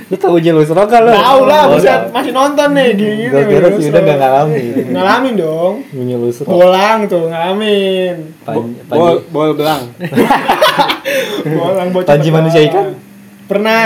lu 0.08 0.16
tau 0.16 0.34
unyil 0.34 0.58
usro 0.58 0.82
kan 0.82 1.04
lu 1.04 1.12
Tahu 1.12 1.40
lah, 1.44 1.62
Oh, 1.62 1.76
buset 1.76 2.08
masih 2.08 2.32
nonton 2.32 2.72
nih 2.72 2.88
gini. 2.94 3.24
Gua 3.28 3.44
kira 3.44 3.68
sih 3.72 3.86
udah 3.86 4.00
gak 4.00 4.18
ngalamin 4.18 4.74
Ngalamin 4.88 5.34
dong. 5.36 5.74
unyil 5.92 6.22
usro 6.24 6.48
Bolang 6.48 7.06
tuh 7.06 7.28
ngalamin. 7.28 8.16
Pan- 8.40 8.74
Bol 8.88 9.20
Panji, 9.20 9.28
bol 9.28 9.50
belang. 9.54 9.82
Bolang 11.54 11.88
bocah. 11.92 12.08
Panji 12.08 12.28
manusia 12.28 12.60
ikan? 12.64 12.96
Pernah. 13.46 13.84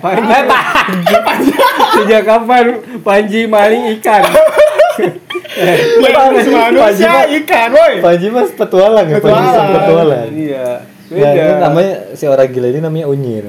Panji. 0.00 1.52
Sejak 1.92 2.22
kapan 2.24 2.64
Panji 3.02 3.44
maling 3.44 3.98
ikan? 3.98 4.22
Panji 5.50 6.48
manusia 6.48 7.12
ikan, 7.32 7.68
woi. 7.72 7.94
Panji 7.98 8.26
mas 8.28 8.50
petualang 8.50 9.06
ya 9.06 9.16
Petualang. 9.18 9.68
petualang 9.74 10.28
Iya. 10.30 10.66
Ya, 11.10 11.30
ini 11.34 11.54
namanya 11.58 11.94
si 12.14 12.24
orang 12.24 12.46
gila 12.46 12.66
ini 12.68 12.78
namanya 12.78 13.06
unyil 13.06 13.46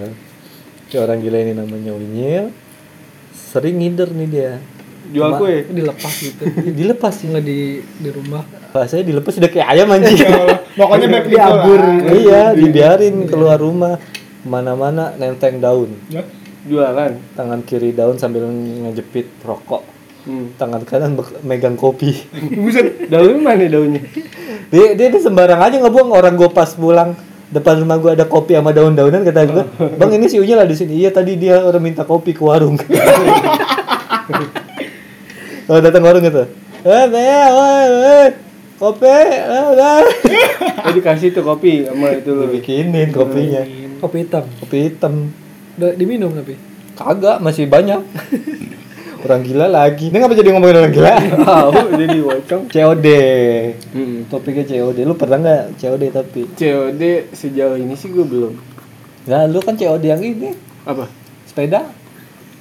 si 0.83 0.97
orang 0.97 1.21
gila 1.21 1.37
ini 1.37 1.53
namanya 1.53 1.93
unyil 1.93 2.49
sering 3.31 3.77
ngider 3.77 4.09
nih 4.09 4.27
dia 4.27 4.51
Jual 5.07 5.37
kue. 5.37 5.69
dilepas 5.69 6.09
gitu 6.15 6.41
dilepas 6.71 7.13
sih 7.13 7.29
nggak 7.29 7.43
di 7.43 7.59
di 7.77 8.09
rumah 8.09 8.41
bahasanya 8.71 9.05
dilepas 9.05 9.37
udah 9.37 9.51
kayak 9.51 9.67
ayam 9.67 9.93
anjing 9.93 10.25
Pokoknya 10.73 11.07
back 11.11 11.23
gitu 11.23 11.37
diabur 11.37 11.81
lah. 11.81 12.11
iya 12.11 12.41
dibiarin 12.51 13.15
keluar 13.25 13.61
rumah 13.61 14.01
mana-mana 14.41 15.13
nenteng 15.15 15.61
daun 15.61 15.93
Ya. 16.09 16.25
Jualan. 16.63 17.13
tangan 17.35 17.61
kiri 17.61 17.93
daun 17.93 18.17
sambil 18.17 18.41
ngejepit 18.49 19.29
rokok 19.39 19.85
Hmm. 20.21 20.53
tangan 20.53 20.85
kanan 20.85 21.17
megang 21.41 21.73
kopi. 21.73 22.13
Buset, 22.61 23.09
daunnya 23.09 23.41
mana 23.41 23.65
daunnya? 23.65 24.05
dia 24.69 24.93
dia, 24.93 25.07
dia 25.09 25.21
sembarang 25.21 25.57
aja 25.57 25.81
ngebuang 25.81 26.13
orang 26.13 26.37
gue 26.37 26.49
pas 26.53 26.69
pulang 26.77 27.17
depan 27.51 27.83
rumah 27.83 27.99
gue 27.99 28.11
ada 28.15 28.23
kopi 28.23 28.55
sama 28.55 28.71
daun-daunan 28.71 29.27
kata 29.27 29.43
gue 29.43 29.63
bang 29.99 30.11
ini 30.15 30.29
si 30.31 30.37
Unyil 30.37 30.61
ada 30.61 30.69
di 30.69 30.77
sini. 30.77 30.93
Iya 31.01 31.09
tadi 31.09 31.35
dia 31.41 31.59
orang 31.65 31.81
minta 31.81 32.05
kopi 32.05 32.37
ke 32.37 32.45
warung. 32.45 32.77
Kalau 35.67 35.79
datang 35.81 36.03
warung 36.05 36.23
gitu 36.23 36.45
eh 36.81 37.05
Bea, 37.13 37.45
woi, 37.53 37.85
woi, 37.93 38.27
kopi 38.81 39.05
eh, 39.05 39.65
udah. 39.69 40.01
Oh 40.81 40.91
dikasih 40.97 41.29
tuh 41.29 41.45
kopi 41.45 41.85
sama 41.85 42.09
itu 42.17 42.33
lu. 42.33 42.49
bikinin 42.49 43.13
kopinya. 43.13 43.61
Kopi 44.01 44.25
hitam. 44.25 44.49
Kopi 44.57 44.77
hitam. 44.89 45.29
Udah 45.77 45.93
diminum 45.93 46.33
tapi? 46.33 46.57
Kagak 46.97 47.37
masih 47.37 47.69
banyak 47.69 48.01
orang 49.23 49.41
gila 49.41 49.67
lagi 49.67 50.07
ini 50.07 50.15
ngapa 50.15 50.33
jadi 50.33 50.49
ngomongin 50.49 50.77
orang 50.77 50.91
gila 50.91 51.13
Tahu 51.41 51.71
jadi 51.95 52.19
wocong. 52.19 52.61
COD 52.67 53.07
Hmm. 53.91 54.17
topiknya 54.27 54.63
COD 54.65 54.97
lu 55.01 55.13
pernah 55.13 55.37
nggak 55.37 55.63
COD 55.75 56.03
tapi 56.09 56.41
COD 56.51 57.01
sejauh 57.29 57.75
ini 57.75 57.93
sih 57.93 58.07
gue 58.07 58.23
belum. 58.23 58.53
nah 59.23 59.45
lu 59.45 59.59
kan 59.59 59.73
COD 59.73 60.03
yang 60.03 60.19
ini 60.19 60.55
Apa? 60.81 61.05
sepeda 61.43 61.85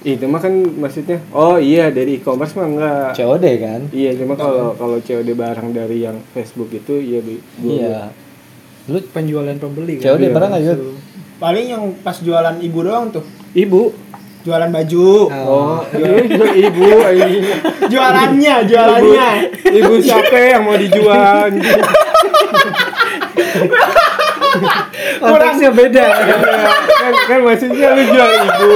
Itu 0.01 0.25
mah 0.25 0.39
kan 0.39 0.49
maksudnya. 0.75 1.21
Oh 1.29 1.55
iya 1.55 1.89
dari 1.89 2.17
e-commerce 2.17 2.53
mah 2.55 2.65
enggak. 2.65 3.09
COD 3.15 3.45
kan 3.59 3.81
Iya 3.91 4.17
cuma 4.17 4.33
kalau 4.33 4.73
kalau 4.73 4.97
COD 4.97 5.29
barang 5.31 5.69
dari 5.71 6.01
yang 6.01 6.17
Facebook 6.33 6.69
itu 6.71 6.97
iya 6.97 7.21
bi. 7.21 7.37
gua- 7.59 7.69
iya 7.71 7.99
lu 8.89 8.97
penjualan 9.07 9.53
pembeli 9.55 10.01
kan 10.01 10.17
COD 10.17 10.23
Iya, 10.23 10.33
pernah 10.33 10.49
nggak? 10.51 10.81
Paling 11.37 11.67
yang 11.69 11.85
pas 12.01 12.17
jualan 12.17 12.57
ibu 12.59 12.79
doang 12.81 13.09
tuh. 13.11 13.25
Ibu. 13.51 13.93
Jualan 14.41 14.71
baju. 14.73 15.29
Oh, 15.29 15.85
iya, 15.93 16.09
iya, 16.25 16.47
ibu 16.73 16.89
anjing. 17.05 17.45
Jualannya, 17.93 18.55
jualannya. 18.65 19.29
Ibu 19.69 19.93
siapa 20.01 20.37
yang 20.37 20.63
mau 20.65 20.77
dijual? 20.81 21.53
konteksnya 25.21 25.71
beda 25.71 26.07
kan, 26.11 27.13
kan 27.29 27.39
maksudnya 27.45 27.89
lu 27.95 28.03
jual 28.09 28.31
ibu. 28.49 28.73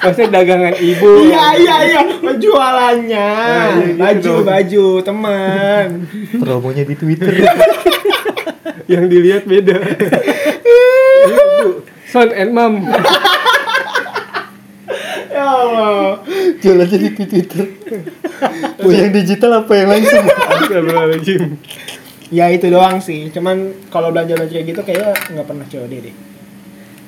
Maksudnya 0.00 0.30
dagangan 0.40 0.74
ibu. 0.80 1.10
Iya, 1.28 1.46
iya, 1.60 1.76
iya. 1.84 2.00
Jualannya. 2.40 3.28
Nah, 3.28 3.68
iya 3.84 4.08
gitu 4.18 4.42
Baju, 4.42 4.48
baju, 4.48 4.86
teman. 5.04 5.86
promonya 6.40 6.84
di 6.84 6.94
Twitter 6.96 7.30
Yang 8.90 9.04
dilihat 9.08 9.42
beda. 9.48 9.76
ibu. 11.28 11.84
Son 12.08 12.28
and 12.32 12.52
mom. 12.52 12.84
Allah. 15.64 16.14
jualannya 16.60 16.98
di 16.98 17.24
Twitter 17.26 17.64
mau 18.80 18.90
yang 18.90 19.10
digital 19.10 19.64
apa 19.64 19.72
yang 19.72 19.88
langsung 19.88 20.24
Astagfirullahaladzim. 20.24 21.42
Ya 22.32 22.48
itu 22.50 22.66
doang 22.68 22.98
sih. 22.98 23.28
Cuman 23.30 23.56
kalau 23.88 24.10
belanja-belanja 24.10 24.50
kayak 24.50 24.66
gitu 24.72 24.80
kayaknya 24.82 25.12
nggak 25.32 25.46
pernah 25.46 25.66
COD 25.68 25.92
deh. 26.02 26.14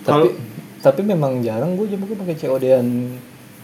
tapi 0.07 0.29
tapi 0.79 1.01
memang 1.03 1.43
jarang 1.43 1.75
gue 1.75 1.91
gue 1.91 2.15
pakai 2.15 2.37
COD 2.39 2.65
yang 2.79 2.89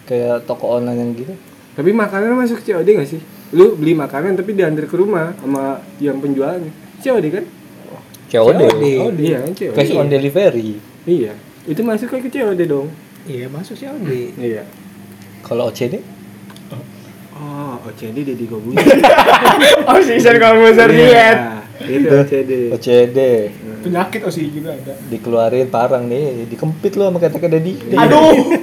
kayak 0.05 0.43
toko 0.43 0.83
online 0.83 0.99
yang 0.99 1.11
gitu 1.15 1.35
Tapi 1.73 1.95
makanan 1.95 2.35
masuk 2.35 2.61
COD 2.61 2.89
gak 2.99 3.09
sih? 3.09 3.21
Lu 3.55 3.79
beli 3.79 3.95
makanan 3.95 4.37
tapi 4.37 4.53
diantar 4.53 4.85
ke 4.85 4.97
rumah 4.99 5.33
sama 5.39 5.81
yang 6.03 6.19
penjualnya. 6.19 6.69
COD 7.01 7.25
kan? 7.31 7.45
COD, 8.27 8.61
COD. 8.61 9.19
Iya, 9.23 9.39
kan 9.45 9.53
COD. 9.55 9.75
cash 9.77 9.93
on 9.95 10.09
delivery 10.09 10.77
Iya. 11.05 11.33
Itu 11.63 11.81
masuk 11.87 12.11
ke 12.11 12.29
COD 12.29 12.61
dong. 12.67 12.91
iya 13.23 13.47
masuk 13.47 13.79
sih 13.79 13.87
COD 13.87 14.35
Iya. 14.37 14.67
Kalau 15.43 15.69
OCD 15.69 15.99
Oh, 17.35 17.75
OCD 17.83 18.23
Deddy 18.23 18.47
Gobu. 18.47 18.71
Oh, 19.85 19.99
season 19.99 20.39
kalau 20.39 20.63
besar 20.63 20.89
diet. 20.89 21.39
Itu 21.83 22.15
OCD. 22.15 22.71
OCD 22.71 23.19
Penyakit 23.83 24.23
OSI 24.23 24.47
juga 24.49 24.71
ada. 24.73 24.95
dikeluarin 25.11 25.67
parang 25.67 26.07
nih 26.07 26.47
dikempit 26.47 26.95
lu 26.95 27.03
sama 27.03 27.19
kata 27.19 27.37
kata 27.37 27.59
di 27.59 27.75
Aduh. 27.93 28.31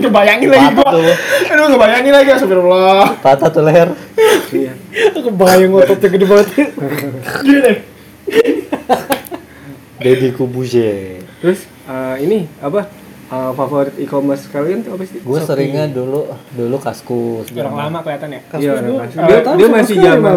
ngebayangin 0.00 0.48
lagi 0.48 0.68
gua. 0.72 0.88
Tuh. 0.88 1.04
Aduh, 1.46 1.64
ngebayangin 1.68 2.10
lagi 2.10 2.28
astagfirullah. 2.32 3.20
patah 3.20 3.48
tuh 3.48 3.60
leher 3.60 3.92
Iya. 4.50 4.72
kebayang 5.14 5.70
ototnya 5.70 6.08
gede 6.08 6.24
banget 6.24 6.46
Gini 7.44 7.58
deh. 7.60 7.76
Deddy 10.00 10.32
Kubuje 10.32 11.20
Terus 11.38 11.68
eh, 11.84 12.14
ini 12.24 12.48
apa? 12.58 12.88
Eh, 13.30 13.52
favorit 13.54 13.94
e-commerce 13.96 14.42
kalian 14.44 14.82
tuh 14.82 14.98
apa 14.98 15.06
sih? 15.06 15.22
gue 15.22 15.38
seringnya 15.38 15.86
dulu 15.86 16.26
dulu 16.50 16.76
kaskus 16.76 17.46
Orang 17.54 17.78
lama 17.78 18.02
kelihatan 18.02 18.26
ya. 18.28 18.40
Iya, 18.52 18.70
orang 18.72 18.84
gua- 18.84 19.00
kasus. 19.00 19.14
dua 19.14 19.22
Dia, 19.22 19.38
tahun 19.40 19.54
dia 19.54 19.68
masih 19.70 19.96
zaman 19.96 20.34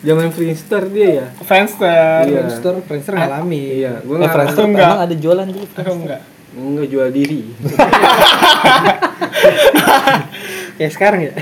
zaman 0.00 0.26
Friendster 0.30 0.82
dia 0.88 1.08
ya. 1.10 1.26
Friendster. 1.38 2.20
Iya. 2.24 2.40
Friendster 2.40 2.74
Friendster 2.82 3.12
ngalami 3.14 3.60
Iya, 3.76 3.92
gua 4.00 4.14
eh 4.14 4.18
nggak 4.18 4.32
Friendster 4.32 4.64
enggak. 4.64 4.88
emang 4.88 5.00
ada 5.02 5.14
jualan 5.14 5.46
dulu 5.46 5.64
Aku 5.70 5.92
enggak. 5.94 6.20
nggak 6.50 6.88
jual 6.88 7.08
diri. 7.12 7.40
kayak 10.74 10.92
sekarang 10.92 11.20
ya 11.22 11.32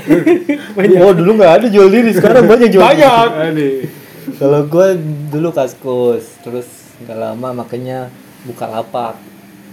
oh 1.01 1.13
dulu 1.13 1.31
nggak 1.33 1.53
ada 1.57 1.67
jual 1.69 1.87
diri 1.87 2.11
sekarang 2.11 2.43
banyak 2.43 2.69
jual. 2.69 2.83
Banyak. 2.83 3.27
Kalau 4.35 4.61
gue 4.65 4.87
dulu 5.29 5.49
kaskus 5.49 6.27
terus 6.39 6.67
nggak 6.99 7.15
lama 7.17 7.55
makanya 7.55 8.11
buka 8.43 8.67
lapak 8.67 9.15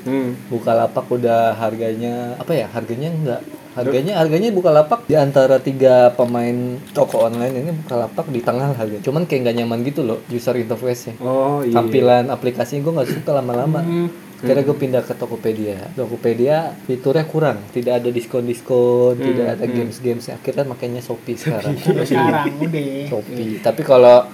Hmm. 0.06 0.38
buka 0.46 0.70
lapak 0.70 1.10
udah 1.10 1.58
harganya 1.58 2.38
apa 2.38 2.54
ya 2.54 2.70
harganya 2.70 3.10
enggak 3.10 3.42
harganya 3.74 4.16
harganya 4.16 4.48
buka 4.54 4.70
lapak 4.72 5.04
di 5.04 5.18
antara 5.18 5.58
tiga 5.58 6.14
pemain 6.14 6.80
toko 6.94 7.26
online 7.26 7.54
ini 7.60 7.72
buka 7.74 8.06
lapak 8.06 8.30
di 8.30 8.40
tengah 8.40 8.72
harga 8.72 9.02
cuman 9.02 9.26
kayak 9.26 9.44
nggak 9.44 9.56
nyaman 9.60 9.78
gitu 9.84 10.00
loh 10.00 10.22
user 10.30 10.56
interface 10.56 11.10
nya 11.10 11.14
Oh 11.20 11.60
iya. 11.60 11.74
tampilan 11.74 12.30
aplikasinya 12.30 12.80
gue 12.80 12.92
nggak 12.96 13.10
suka 13.12 13.30
lama-lama 13.34 13.82
Hmm. 13.82 14.08
Akhirnya 14.36 14.68
gue 14.68 14.76
pindah 14.76 15.00
ke 15.00 15.16
Tokopedia. 15.16 15.80
Tokopedia 15.96 16.76
fiturnya 16.84 17.24
kurang, 17.24 17.56
tidak 17.72 18.04
ada 18.04 18.12
diskon-diskon, 18.12 19.16
tidak 19.16 19.56
ada 19.56 19.64
games-games. 19.64 20.28
Akhirnya 20.28 20.68
makanya 20.68 21.00
Shopee 21.00 21.40
sekarang. 21.40 21.72
Sekarang 21.80 22.52
udah. 22.60 23.08
Shopee. 23.08 23.64
Tapi 23.64 23.80
kalau 23.80 24.28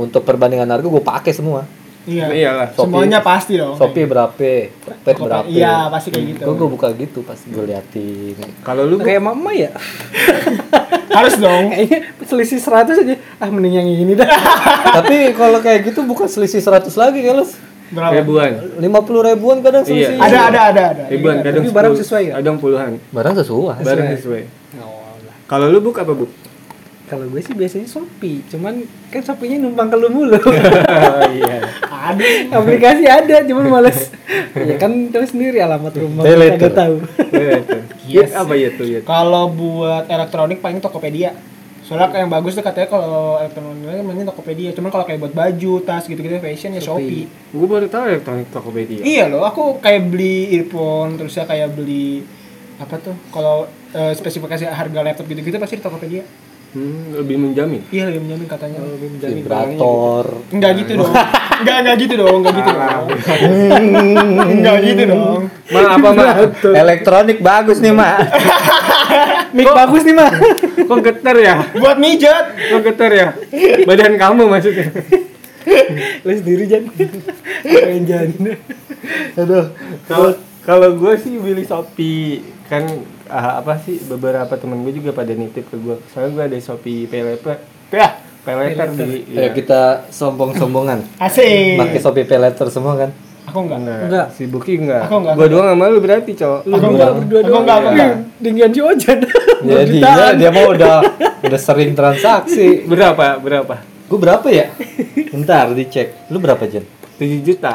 untuk 0.00 0.24
perbandingan 0.24 0.72
harga 0.72 0.88
gue 0.88 1.04
pakai 1.04 1.36
semua. 1.36 1.68
Iya. 2.10 2.26
Iyalah. 2.28 2.68
Shopee. 2.68 2.82
Semuanya 2.82 3.18
pasti 3.20 3.52
dong. 3.54 3.74
Shopee 3.74 4.02
berapa, 4.04 4.34
Tokped 4.34 5.04
Tokped, 5.06 5.22
berapa. 5.22 5.46
iya, 5.46 5.86
pasti 5.86 6.08
kayak 6.10 6.26
gitu. 6.28 6.42
Gue 6.42 6.54
gue 6.56 6.68
buka 6.68 6.88
gitu 6.92 7.22
pas 7.22 7.38
gue 7.38 7.64
liatin. 7.64 8.34
Kalau 8.60 8.82
lu 8.82 8.98
kayak 8.98 9.20
mama 9.20 9.50
ya 9.52 9.70
Harus 11.10 11.34
dong. 11.36 11.70
kayaknya 11.70 11.98
selisih 12.20 12.58
100 12.58 12.94
aja 12.96 13.14
ah 13.36 13.48
mending 13.48 13.74
yang 13.74 13.88
ini 13.88 14.14
dah 14.14 14.26
Tapi 14.96 15.34
kalau 15.34 15.58
kayak 15.58 15.82
gitu 15.84 16.02
bukan 16.02 16.26
selisih 16.26 16.58
100 16.58 16.86
lagi 16.92 17.20
kalau 17.20 17.46
Berapa? 17.90 18.12
ribuan. 18.16 18.50
50 18.78 18.86
ribuan 19.28 19.56
kadang 19.60 19.82
Iya. 19.82 20.14
selisih. 20.14 20.16
Ada 20.16 20.38
ada 20.46 20.60
ada 20.64 20.82
ada. 20.88 21.04
Ribuan 21.06 21.42
kadang 21.42 21.62
Tapi 21.62 21.70
barang 21.72 21.94
10, 21.94 22.00
sesuai 22.00 22.22
nggak? 22.24 22.36
Kadang 22.38 22.56
puluhan. 22.56 22.92
Barang 23.10 23.34
sesuai. 23.36 23.78
Barang 23.80 24.06
sesuai. 24.12 24.42
Kalau 25.44 25.66
lu 25.66 25.78
buk 25.80 25.96
apa 25.96 26.12
buk? 26.12 26.30
Kalau 27.10 27.26
gue 27.26 27.42
sih 27.42 27.58
biasanya 27.58 27.90
Shopee, 27.90 28.38
cuman 28.54 28.86
kan 29.10 29.18
Shopee-nya 29.18 29.58
numpang 29.58 29.90
ke 29.90 29.98
lu 29.98 30.14
mulu. 30.14 30.38
Oh, 30.38 31.26
iya. 31.34 31.58
Aplikasi 32.54 33.02
ada, 33.10 33.42
cuman 33.42 33.66
males. 33.66 34.14
ya 34.54 34.78
kan 34.78 35.10
tahu 35.10 35.26
sendiri 35.26 35.58
alamat 35.58 35.90
rumah. 35.98 36.22
Kagak 36.22 36.70
tahu. 36.70 36.96
Iya, 37.34 37.58
tuh. 37.66 37.82
Yes. 38.06 38.30
Yet 38.30 38.38
apa 38.38 38.54
ya 38.54 38.68
tuh 38.78 38.86
ya? 38.86 39.00
Kalau 39.02 39.50
buat 39.50 40.06
elektronik 40.06 40.62
paling 40.62 40.78
Tokopedia. 40.78 41.34
Soalnya 41.82 42.14
kayak 42.14 42.22
yang 42.22 42.30
bagus 42.30 42.54
tuh 42.54 42.62
katanya 42.62 42.86
kalau 42.86 43.42
elektronik 43.42 44.06
mainnya 44.06 44.30
Tokopedia. 44.30 44.70
Cuman 44.70 44.94
kalau 44.94 45.02
kayak 45.02 45.18
buat 45.18 45.34
baju, 45.34 45.72
tas 45.82 46.06
gitu-gitu 46.06 46.38
fashion 46.38 46.78
ya 46.78 46.82
Shopee. 46.86 47.26
Gue 47.50 47.66
baru 47.66 47.90
tahu 47.90 48.06
elektronik 48.06 48.54
Tokopedia. 48.54 49.02
Iya 49.02 49.26
loh, 49.26 49.42
aku 49.42 49.82
kayak 49.82 50.14
beli 50.14 50.54
earphone 50.62 51.18
terus 51.18 51.34
ya 51.34 51.42
kayak 51.42 51.74
beli 51.74 52.22
apa 52.78 53.02
tuh? 53.02 53.18
Kalau 53.34 53.66
eh, 53.98 54.14
spesifikasi 54.14 54.70
harga 54.70 55.00
laptop 55.02 55.26
gitu-gitu 55.26 55.58
pasti 55.58 55.82
di 55.82 55.82
Tokopedia. 55.82 56.22
Hmm, 56.70 57.18
lebih 57.18 57.34
menjamin. 57.34 57.82
Iya 57.90 58.14
lebih 58.14 58.20
menjamin 58.30 58.46
katanya. 58.46 58.78
Lebih 58.78 59.08
menjamin 59.18 59.36
vibrator 59.42 60.24
Enggak 60.54 60.72
gitu 60.78 60.92
dong. 61.02 61.12
Enggak 61.60 61.76
enggak 61.82 61.96
gitu 61.98 62.14
dong, 62.14 62.36
enggak 62.38 62.54
gitu 62.54 62.70
dong. 62.70 63.06
Enggak 64.54 64.76
gitu 64.86 65.02
dong. 65.10 65.40
Ma 65.74 65.80
apa 65.98 66.08
ma? 66.14 66.26
elektronik 66.70 67.38
bagus 67.42 67.78
nih 67.82 67.90
mak 67.90 68.16
Mic 69.56 69.66
bagus 69.66 70.02
nih 70.06 70.14
mah. 70.14 70.30
Kok 70.86 71.00
getar 71.02 71.36
ya? 71.36 71.54
Buat 71.74 71.98
mijat. 71.98 72.54
Kok 72.54 72.80
getar 72.86 73.10
ya? 73.10 73.28
Badan 73.82 74.14
kamu 74.14 74.46
maksudnya. 74.46 74.94
Lu 76.22 76.30
sendiri 76.30 76.70
Jan. 76.70 76.86
Keren 77.66 78.04
Jan. 78.06 78.30
aduh 79.34 79.74
Kalau 80.06 80.30
kalau 80.62 80.88
gue 80.94 81.14
sih 81.18 81.34
beli 81.40 81.66
Shopee 81.66 82.44
kan 82.70 82.86
ah, 83.30 83.58
apa 83.58 83.78
sih 83.78 83.96
beberapa 84.02 84.50
temen 84.52 84.82
gue 84.82 84.92
juga 84.92 85.10
pada 85.12 85.30
nitip 85.30 85.64
ke 85.64 85.76
gue. 85.76 85.96
Soalnya 86.08 86.30
gue 86.30 86.44
ada 86.46 86.58
Shopee 86.58 87.06
Pay 87.06 87.22
Later. 87.24 87.56
Ya, 87.88 88.08
Pay 88.40 88.54
Later 88.56 88.86
di. 88.92 89.24
ya 89.30 89.48
kita 89.50 89.80
sombong-sombongan 90.08 90.98
Asik. 91.22 91.76
pakai 91.76 91.98
Shopee 91.98 92.24
Pay 92.24 92.38
Later 92.38 92.66
semua 92.68 92.94
kan 92.96 93.10
Aku 93.42 93.66
enggak. 93.66 93.78
Enggak. 93.78 93.98
Enggak. 94.04 94.26
Si 94.30 94.42
Buki 94.46 94.78
enggak. 94.78 95.06
Aku 95.06 95.16
enggak. 95.18 95.34
Gua 95.34 95.46
doang 95.48 95.66
sama 95.70 95.84
lu 95.86 95.98
berarti, 95.98 96.32
Cok. 96.34 96.58
Aku 96.60 96.70
Berdua 96.70 96.86
enggak. 96.88 97.10
berdua 97.16 97.40
Aku 97.40 97.48
doang. 97.48 97.62
enggak, 97.62 97.76
aku 97.76 97.88
enggak. 97.88 98.10
Tinggian 98.38 98.70
si 98.70 98.80
Ojan. 98.80 99.18
ya 99.66 99.80
dia 99.82 100.12
dia 100.36 100.50
mau 100.50 100.66
udah 100.70 100.96
udah 101.40 101.60
sering 101.60 101.92
transaksi 101.92 102.84
Berapa? 102.84 103.36
Berapa? 103.36 103.74
gue 104.06 104.18
berapa 104.18 104.48
ya 104.48 104.66
bentar 105.30 105.70
dicek 105.70 106.26
lu 106.28 106.38
berapa 106.38 106.66
Jen 106.66 106.82
7 107.20 107.44
juta. 107.44 107.70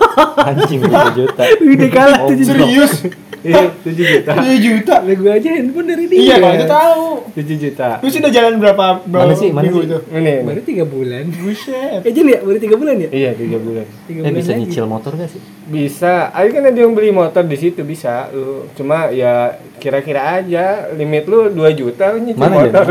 anjing 0.52 0.80
7 0.84 1.16
juta 1.16 1.42
Udah 1.56 1.88
kalah 1.88 2.18
tujuh 2.28 2.44
juta. 2.44 2.52
Serius? 2.52 2.94
Iya, 3.40 3.72
7 3.72 3.96
juta. 3.96 4.32
7 4.36 4.52
juta. 4.60 4.94
Lah 5.00 5.14
gue 5.16 5.30
aja 5.32 5.48
handphone 5.56 5.88
dari 5.88 6.04
dia. 6.12 6.20
Iya, 6.20 6.34
kalau 6.44 6.56
itu 6.60 6.66
tahu. 6.68 7.04
7 7.40 7.56
juta. 7.56 7.88
Lu 8.04 8.08
sudah 8.12 8.28
jalan 8.28 8.60
berapa 8.60 8.86
berapa 9.00 9.24
Mana 9.24 9.32
sih, 9.32 9.48
mana 9.48 9.64
minggu 9.64 9.80
sih? 9.80 9.88
itu? 9.88 9.98
Ini. 10.12 10.20
ini. 10.20 10.34
Baru 10.44 10.60
tiga 10.60 10.84
bulan. 10.84 11.24
Buset. 11.32 12.00
Eh 12.04 12.12
Jan 12.12 12.26
ya, 12.28 12.38
baru 12.44 12.58
tiga 12.60 12.76
bulan 12.76 12.94
ya? 13.00 13.08
Iya, 13.08 13.30
3 13.32 13.56
bulan. 13.64 13.86
Tiga 14.04 14.20
eh 14.28 14.32
bisa 14.36 14.52
lagi. 14.52 14.60
nyicil 14.60 14.84
motor 14.84 15.16
gak 15.16 15.32
sih 15.32 15.40
Bisa. 15.72 16.28
Ayo 16.36 16.52
kan 16.52 16.68
ada 16.68 16.76
yang 16.76 16.92
beli 16.92 17.16
motor 17.16 17.40
di 17.48 17.56
situ 17.56 17.80
bisa. 17.80 18.28
Lu 18.28 18.68
cuma 18.76 19.08
ya 19.08 19.56
kira-kira 19.80 20.44
aja 20.44 20.92
limit 20.92 21.24
lu 21.24 21.48
2 21.48 21.64
juta 21.72 22.12
lu 22.12 22.20
nyicil 22.20 22.44
mana 22.44 22.60
motor. 22.60 22.84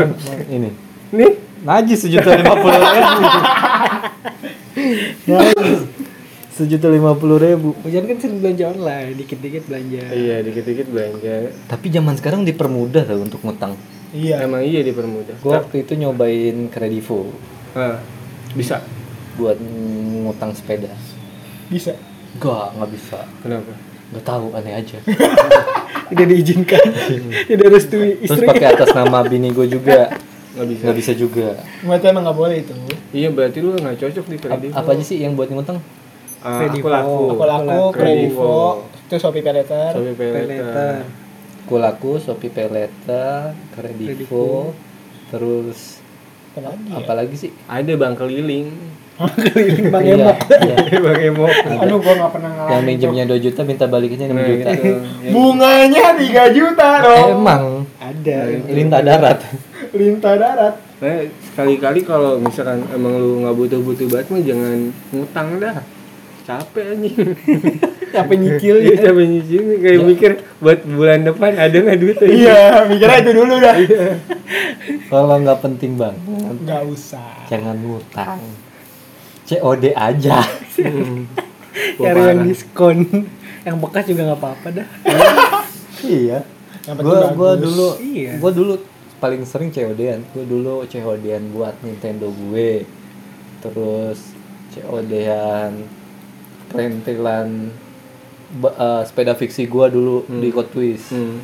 Ini 0.50 0.70
Nih, 1.10 1.32
najis 1.62 2.02
sejuta 2.02 2.34
lima 2.34 2.58
puluh 2.58 2.74
ribu 2.74 3.22
Najis. 5.30 5.80
sejuta 6.60 6.86
lima 6.86 7.12
puluh 7.12 7.36
ribu 7.36 7.72
Ojan 7.80 8.04
kan 8.04 8.16
sering 8.16 8.38
belanja 8.38 8.68
online, 8.68 9.16
dikit-dikit 9.16 9.64
belanja. 9.64 10.02
iya 10.10 10.36
dikit-dikit 10.40 10.86
belanja. 10.86 11.56
tapi 11.64 11.86
zaman 11.88 12.14
sekarang 12.14 12.44
dipermudah 12.44 13.02
tau 13.02 13.18
untuk 13.18 13.40
ngutang 13.40 13.74
Iya. 14.10 14.42
Emang 14.42 14.60
iya 14.60 14.82
dipermudah. 14.82 15.38
gue 15.38 15.48
waktu 15.48 15.76
itu 15.80 15.94
nyobain 15.94 16.66
kredivo 16.66 17.30
Ah, 17.72 18.02
bisa. 18.52 18.82
buat 19.32 19.54
ngutang 19.56 20.50
sepeda 20.52 20.90
Bisa. 21.66 21.94
gak 22.36 22.74
nggak 22.74 22.90
bisa 22.90 23.22
Kenapa? 23.40 23.70
nggak 24.10 24.24
tahu 24.24 24.50
aneh 24.52 24.74
aja 24.74 24.98
Tidak 26.10 26.26
diizinkan. 26.26 26.82
Tidak 27.48 27.68
restui 27.70 28.18
terus 28.18 28.34
istri. 28.34 28.42
pakai 28.44 28.74
atas 28.74 28.90
nama 28.90 29.22
bini 29.22 29.48
gue 29.48 29.70
juga 29.70 30.10
Nggak 30.58 30.66
bisa. 30.66 30.82
nggak 30.82 30.96
bisa 30.98 31.12
juga 31.14 31.48
Berarti 31.80 32.04
emang 32.04 32.22
nggak 32.26 32.34
boleh 32.36 32.56
itu. 32.58 32.74
Iya, 33.12 33.28
berarti 33.30 33.58
lu 33.60 33.70
nggak 33.72 33.96
cocok 33.96 34.24
di 34.26 34.36
kredit. 34.36 34.70
apa 34.72 34.90
aja 34.90 35.04
sih 35.04 35.22
yang 35.22 35.38
buat 35.38 35.46
ngutang 35.46 35.78
Kredivo. 36.40 36.80
aku 36.80 36.88
laku. 36.88 37.16
Aku 37.30 37.44
laku, 37.44 37.82
Kredivo. 37.90 37.92
Kredivo, 37.92 38.58
itu 39.02 39.14
Shopee 39.16 39.42
Pay 39.42 39.52
Later. 39.54 39.90
Shopee 39.92 40.14
Pay 40.14 40.28
Later. 40.30 40.46
later. 40.46 40.94
Kulaku, 41.62 42.10
Shopee 42.16 42.48
Pay 42.48 42.66
Later, 42.68 43.32
Kredivo, 43.70 44.08
Kredivo. 44.08 44.46
terus 45.28 46.00
Apa 46.50 46.60
lagi 46.66 46.82
ya? 46.82 46.94
apalagi 46.96 47.34
sih? 47.36 47.50
Ada 47.64 47.92
bang 47.94 48.14
keliling. 48.14 48.68
Keliling 49.46 49.92
Bang 49.92 50.00
Iya, 50.00 50.16
Emo. 50.16 50.32
iya. 50.32 50.76
bang 51.04 51.20
Emo. 51.22 51.44
Aduh, 51.76 52.00
gua 52.00 52.14
nggak 52.16 52.32
pernah 52.32 52.50
ngalamin. 52.50 52.72
Yang 52.72 52.82
minjemnya 52.82 53.24
2 53.28 53.36
juta 53.38 53.60
minta 53.62 53.84
balikinnya 53.84 54.26
6 54.26 54.32
Nah, 54.32 54.46
juta. 54.48 54.68
gitu. 54.72 54.88
Yang- 54.88 55.32
Bunganya 55.36 56.04
3 56.16 56.24
juta 56.50 56.88
dong. 57.04 57.28
Emang 57.36 57.64
Ada. 58.00 58.38
lintah 58.66 59.00
darat. 59.00 59.38
Lintah 59.92 60.34
darat. 60.34 60.74
Nah, 60.98 61.20
sekali-kali 61.44 62.00
kalau 62.02 62.36
misalkan 62.36 62.80
emang 62.88 63.12
lu 63.14 63.44
nggak 63.44 63.54
butuh-butuh 63.54 64.06
banget 64.08 64.26
mah 64.26 64.40
jangan 64.42 64.76
ngutang 65.12 65.48
dah. 65.58 65.76
Capek 66.42 66.84
anjing. 66.90 67.16
Apa 68.20 68.32
nyicil 68.32 68.76
Iya, 68.76 68.90
ya? 68.90 68.96
capek 69.06 69.24
nyicil 69.24 69.62
kayak 69.78 70.00
mikir 70.02 70.30
buat 70.58 70.82
bulan 70.82 71.22
depan 71.22 71.54
ada 71.54 71.70
nggak 71.72 71.96
duit 71.96 72.18
Iya, 72.20 72.82
mikirnya 72.84 73.18
itu 73.20 73.32
dulu 73.32 73.54
dah. 73.56 73.76
Kalau 75.06 75.36
nggak 75.38 75.60
penting 75.60 75.94
banget, 75.94 76.18
Nggak 76.58 76.82
usah. 76.86 77.46
jangan 77.46 77.78
ngutang. 77.78 78.42
COD 79.46 79.84
aja. 79.92 80.42
Hmm. 80.76 81.26
Cari 81.96 82.20
yang 82.24 82.42
diskon. 82.42 82.98
Yang 83.60 83.76
bekas 83.78 84.04
juga 84.06 84.22
nggak 84.26 84.40
apa-apa 84.40 84.68
dah. 84.72 84.88
iya. 86.02 86.42
Gua 86.92 87.30
bagus. 87.30 87.60
dulu 87.60 87.88
Iya. 88.00 88.32
gua 88.38 88.50
dulu 88.50 88.74
paling 89.18 89.44
sering 89.44 89.68
COD-an. 89.68 90.24
Gua 90.30 90.44
dulu 90.44 90.82
COD-an 90.82 91.52
buat 91.52 91.78
Nintendo 91.80 92.26
gue. 92.26 92.82
Terus 93.60 94.18
COD-an 94.72 95.99
perintilan 96.70 97.68
eh, 98.56 99.02
sepeda 99.04 99.34
fiksi 99.34 99.66
gua 99.66 99.86
dulu 99.86 100.22
Hmm. 100.24 100.38
di 100.38 100.48
Hot 100.50 100.70
Wheels. 100.72 101.10
Hmm. 101.10 101.42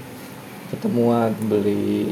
ketemuan 0.66 1.30
beli 1.42 2.10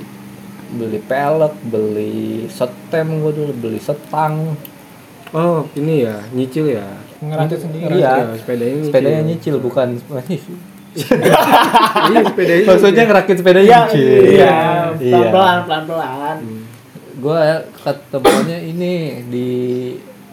beli 0.71 0.99
pelek 1.01 1.55
beli 1.65 2.47
setem 2.49 3.19
gue 3.19 3.33
dulu 3.33 3.53
beli 3.57 3.79
setang 3.79 4.55
Oh, 5.31 5.67
ini 5.75 6.07
ya, 6.07 6.23
nyicil 6.31 6.71
ya. 6.71 6.87
Ngerakit 7.19 7.59
sendiri. 7.59 7.99
Iya. 7.99 8.23
Ya, 8.23 8.39
sepedanya 8.39 8.71
nyicil. 8.73 8.87
sepedanya 8.87 9.23
nyicil 9.25 9.55
bukan 9.59 9.89
iya, 10.95 12.21
sepedanya. 12.23 12.65
maksudnya 12.65 13.03
ngerakit 13.05 13.37
sepeda 13.37 13.59
Iya, 13.59 13.79
nyicil 13.83 14.07
iya. 14.31 14.55
iya 14.95 15.19
Pelan-pelan, 15.27 15.59
pelan-pelan. 15.67 16.37
gue 17.17 17.43
ketemuannya 17.77 18.59
ini 18.65 18.93
di 19.25 19.51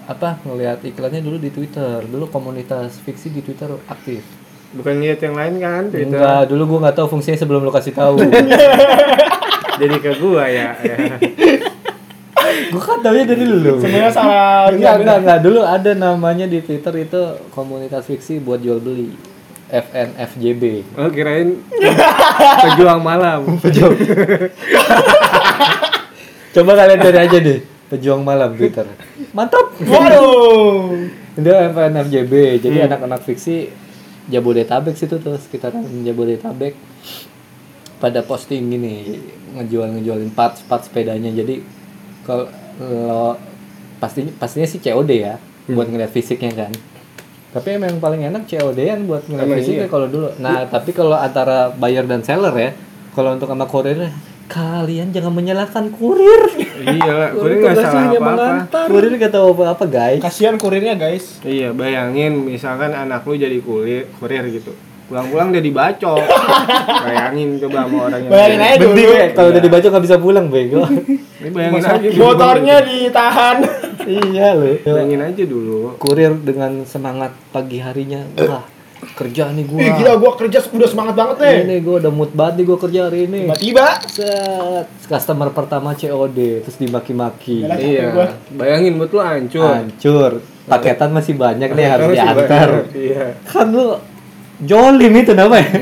apa 0.06 0.42
ngelihat 0.44 0.82
iklannya 0.82 1.22
dulu 1.22 1.38
di 1.38 1.50
Twitter 1.50 2.02
dulu 2.04 2.26
komunitas 2.28 2.98
fiksi 3.02 3.30
di 3.30 3.42
Twitter 3.42 3.70
aktif 3.88 4.24
Bukan 4.72 5.04
lihat 5.04 5.20
yang 5.20 5.36
lain 5.36 5.60
kan, 5.60 5.84
Twitter. 5.92 6.16
enggak 6.16 6.48
dulu 6.48 6.64
gue 6.64 6.80
nggak 6.88 6.96
tahu 6.96 7.08
fungsinya 7.12 7.36
sebelum 7.36 7.60
lo 7.60 7.76
kasih 7.76 7.92
tahu 7.92 8.24
Jadi 9.84 9.96
ke 10.00 10.16
gua 10.16 10.48
ya. 10.48 10.80
ya. 10.80 10.96
gue 12.72 12.80
kan 12.80 13.04
taunya 13.04 13.28
dari 13.28 13.44
lu 13.44 13.84
Sebenarnya 13.84 14.12
salah 14.16 14.72
Enggak, 14.72 15.04
enggak, 15.04 15.18
enggak. 15.26 15.40
Dulu 15.44 15.60
ada 15.68 15.92
namanya 15.92 16.48
di 16.48 16.64
Twitter 16.64 17.04
itu 17.04 17.20
komunitas 17.52 18.08
fiksi 18.08 18.40
buat 18.40 18.64
jual 18.64 18.80
beli. 18.80 19.12
FNFJB. 19.72 20.64
Oh, 21.00 21.08
kirain 21.08 21.64
pejuang 22.64 23.00
malam. 23.00 23.44
Coba 26.52 26.72
kalian 26.76 27.00
cari 27.00 27.20
aja 27.24 27.38
deh. 27.40 27.60
Pejuang 27.92 28.24
malam 28.24 28.56
Twitter. 28.56 28.88
Mantap. 29.38 29.76
Waduh. 29.84 30.96
Itu 31.36 31.52
FNFJB. 31.52 32.64
Jadi 32.64 32.78
anak-anak 32.88 33.20
fiksi 33.28 33.68
Jabodetabek 34.32 34.96
situ 34.96 35.20
tuh 35.20 35.36
sekitaran 35.36 35.84
Jabodetabek 36.08 36.78
pada 38.02 38.26
posting 38.26 38.66
gini 38.72 39.22
ngejual 39.54 40.00
ngejualin 40.00 40.32
parts 40.34 40.66
parts 40.66 40.90
sepedanya 40.90 41.30
jadi 41.30 41.62
kalau 42.26 43.38
pastinya 44.02 44.34
pastinya 44.42 44.66
sih 44.66 44.82
COD 44.82 45.12
ya 45.22 45.38
buat 45.70 45.86
ngeliat 45.86 46.10
fisiknya 46.10 46.66
kan 46.66 46.74
tapi 47.52 47.78
emang 47.78 48.02
paling 48.02 48.26
enak 48.26 48.50
COD-an 48.50 49.06
buat 49.06 49.30
ngeliat 49.30 49.62
fisiknya 49.62 49.86
iya. 49.86 49.92
kalau 49.92 50.08
dulu 50.10 50.34
nah 50.42 50.66
tapi 50.66 50.96
kalau 50.96 51.14
antara 51.14 51.70
buyer 51.70 52.08
dan 52.10 52.26
seller 52.26 52.54
ya 52.58 52.72
kalau 53.14 53.38
untuk 53.38 53.46
sama 53.52 53.70
kurir 53.70 54.10
kalian 54.52 55.16
jangan 55.16 55.32
menyalahkan 55.32 55.88
kurir 55.96 56.44
iya 56.84 57.32
kurir 57.40 57.64
nggak 57.64 57.76
salah 57.80 58.12
apa-apa. 58.12 58.20
mengantar. 58.20 58.86
kurir 58.92 59.12
gak 59.16 59.32
tahu 59.32 59.56
apa-apa 59.56 59.86
guys 59.88 60.20
Kasihan 60.20 60.60
kurirnya, 60.60 61.00
guys. 61.00 61.40
Iya, 61.42 61.72
bayangin 61.72 62.44
misalkan 62.44 62.92
anak 62.92 63.24
lu 63.24 63.40
jadi 63.40 63.56
kurir, 63.64 64.12
kurir 64.20 64.44
gitu. 64.52 64.76
pulang-pulang 65.08 65.52
udah 65.52 65.64
dibacok 65.64 66.24
bayangin 67.08 67.60
coba 67.60 67.84
sama 67.84 67.98
orang 68.08 68.20
yang 68.24 68.32
Bayangin 68.32 68.60
aja 68.64 68.78
dulu. 68.80 69.02
Ya, 69.12 69.28
kalau 69.32 69.50
udah 69.52 69.64
dibaca 69.64 69.88
nggak 69.92 70.04
bisa 70.08 70.18
pulang 70.20 70.46
bego. 70.48 70.84
Ini 71.42 71.50
bayangin 71.52 71.84
aja 71.84 72.08
dulu. 72.08 72.20
Motornya 72.24 72.76
ditahan. 72.84 73.58
iya 74.08 74.48
lo. 74.56 74.72
bayangin 74.84 75.22
aja 75.22 75.44
dulu 75.44 75.78
Kurir 75.96 76.32
dengan 76.44 76.72
semangat 76.88 77.32
pagi 77.52 77.84
harinya. 77.84 78.24
Wah, 78.40 78.64
kerja 79.12 79.50
nih 79.50 79.66
gua. 79.66 79.80
Ih 79.80 79.92
gila 79.96 80.14
gua 80.16 80.32
kerja 80.36 80.58
udah 80.64 80.86
semangat 80.86 81.16
banget 81.16 81.38
nih. 81.40 81.58
Ini 81.64 81.76
gua 81.82 81.96
udah 82.00 82.12
mood 82.12 82.32
banget 82.32 82.54
nih 82.58 82.66
gua 82.66 82.78
kerja 82.78 83.00
hari 83.06 83.20
ini. 83.26 83.40
Tiba-tiba 83.50 83.88
Set, 84.06 84.86
customer 85.06 85.50
pertama 85.50 85.94
COD 85.94 86.38
terus 86.62 86.78
dimaki-maki. 86.78 87.64
Yalah. 87.64 87.78
iya 87.78 88.04
gua. 88.10 88.28
bayangin 88.52 88.96
buat 88.96 89.10
lu 89.10 89.20
hancur 89.20 89.66
Hancur. 89.68 90.32
Paketan 90.64 91.10
masih 91.12 91.34
banyak 91.34 91.70
nih 91.70 91.86
harus 91.86 92.14
diantar. 92.14 92.70
iya 92.94 93.36
Kan 93.44 93.70
lu 93.70 93.98
jolim 94.60 95.12
itu 95.12 95.34
namanya. 95.34 95.74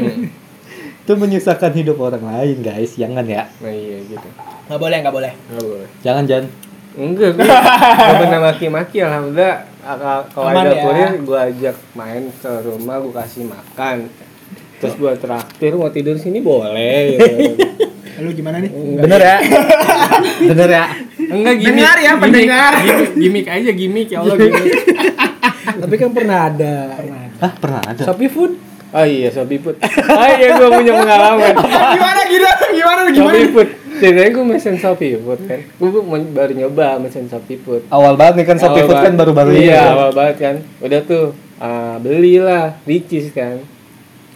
itu 1.00 1.12
menyusahkan 1.12 1.74
hidup 1.74 1.98
orang 1.98 2.22
lain, 2.22 2.62
guys. 2.62 2.94
Jangan 2.94 3.26
ya. 3.26 3.50
nah 3.60 3.70
iya 3.70 3.98
gitu 4.06 4.30
Nggak 4.70 4.80
boleh, 4.80 4.98
nggak 5.02 5.16
boleh. 5.16 5.32
nggak 5.34 5.66
boleh 5.66 5.88
Jangan, 6.00 6.24
jangan. 6.24 6.46
enggak 7.00 7.30
gue 7.34 7.46
gak 7.46 8.18
pernah 8.20 8.42
maki-maki 8.44 8.98
alhamdulillah 9.00 9.69
kalau 9.80 10.48
Aman 10.52 10.64
ada 10.68 10.76
ya. 10.76 10.84
kurir 10.84 11.10
gue 11.24 11.40
ajak 11.40 11.76
main 11.96 12.24
ke 12.36 12.52
rumah 12.68 13.00
gue 13.00 13.14
kasih 13.16 13.44
makan 13.48 14.12
terus 14.80 14.94
gue 14.96 15.12
traktir 15.16 15.72
mau 15.76 15.88
tidur 15.88 16.16
sini 16.16 16.40
boleh 16.40 17.16
gitu. 17.16 17.26
Lu 18.20 18.36
gimana 18.36 18.60
nih? 18.60 18.68
Bener 19.00 19.16
ya? 19.16 19.38
Bener 20.52 20.68
ya? 20.68 20.86
enggak 21.16 21.56
gimmick 21.56 21.80
Dengar 21.80 21.96
ya, 21.96 22.12
gimmick, 22.12 22.20
pendengar. 22.20 22.74
gimmick, 22.76 23.12
gimmick 23.16 23.48
aja 23.48 23.72
gimmick 23.72 24.08
ya 24.12 24.18
Allah 24.20 24.36
gimmick 24.36 24.76
Tapi 25.80 25.96
kan 25.96 26.10
pernah 26.12 26.38
ada. 26.52 26.74
Pernah 27.00 27.20
ada. 27.24 27.38
Hah, 27.40 27.52
pernah 27.56 27.82
ada? 27.88 28.04
Shopee 28.04 28.28
Food. 28.28 28.52
oh 28.90 29.06
iya 29.06 29.30
sobi 29.30 29.62
put 29.62 29.78
oh 29.78 30.30
iya 30.34 30.58
gue 30.58 30.70
punya 30.74 30.94
pengalaman 30.98 31.54
gimana 31.94 32.22
gimana? 32.26 32.64
Gimana 32.74 33.00
gimana? 33.14 33.38
sobi 33.38 33.48
put 33.54 33.68
ceritanya 34.00 34.32
gue 34.32 34.46
mesen 34.48 34.76
sobi 34.80 35.20
put 35.20 35.40
kan. 35.46 35.60
Gue 35.78 35.90
baru 36.32 36.54
nyoba 36.56 36.98
mesen 36.98 37.28
sobi 37.28 37.60
put 37.60 37.84
Awal 37.92 38.16
banget 38.16 38.42
nih 38.42 38.46
kan 38.48 38.58
Awal 38.64 38.88
Food 38.88 39.00
kan 39.04 39.14
baru-baru 39.20 39.52
ini. 39.54 39.70
iya 39.70 39.94
awal 39.94 40.12
banget 40.16 40.36
kan. 40.40 40.56
Udah 40.80 41.00
tuh 41.04 41.36
ah, 41.60 42.00
belilah 42.00 42.80
ricis 42.88 43.30
kan. 43.36 43.60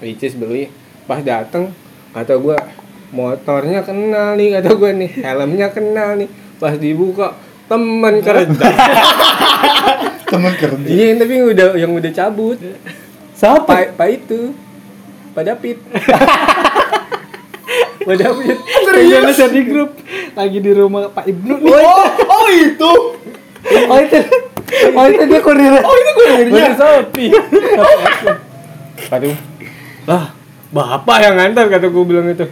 Ricis 0.03 0.35
beli. 0.35 0.67
Pas 1.07 1.23
dateng 1.23 1.71
kata 2.11 2.35
gua 2.37 2.59
motornya 3.15 3.81
kenal 3.81 4.35
nih 4.35 4.59
kata 4.59 4.69
gua 4.75 4.91
nih. 4.91 5.11
Helmnya 5.23 5.67
kenal 5.71 6.19
nih. 6.19 6.29
Pas 6.59 6.75
dibuka 6.75 7.33
teman 7.71 8.19
kerja. 8.19 8.67
Temen 10.33 10.49
kerja. 10.57 10.87
iya 10.89 11.13
tapi 11.13 11.37
yang 11.37 11.47
udah 11.53 11.67
yang 11.77 11.91
udah 11.93 12.09
cabut. 12.09 12.57
Siapa? 13.37 13.69
pak 13.69 13.93
pak 13.93 14.09
itu. 14.11 14.49
Pak 15.33 15.43
David 15.49 15.77
pak 18.03 18.15
David 18.19 18.57
Serius? 18.59 19.39
di 19.51 19.61
grup. 19.65 19.89
Lagi 20.33 20.57
di 20.59 20.71
rumah 20.73 21.09
Pak 21.09 21.25
Ibnu 21.27 21.53
nih. 21.61 21.71
Oh, 21.71 22.07
oh 22.27 22.47
itu. 22.51 22.93
Oh 23.87 23.97
itu. 23.99 24.19
Oh 24.93 25.05
itu 25.07 25.23
dia 25.29 25.39
kurir. 25.39 25.73
Oh 25.79 25.95
itu 25.95 26.11
gue 26.11 26.27
Bener 26.51 26.73
Sopi. 26.75 27.25
Aduh. 29.13 29.35
Lah, 30.03 30.35
bapak 30.73 31.17
yang 31.23 31.35
ngantar 31.39 31.65
kata 31.71 31.87
gue 31.87 32.03
bilang 32.03 32.27
itu. 32.27 32.45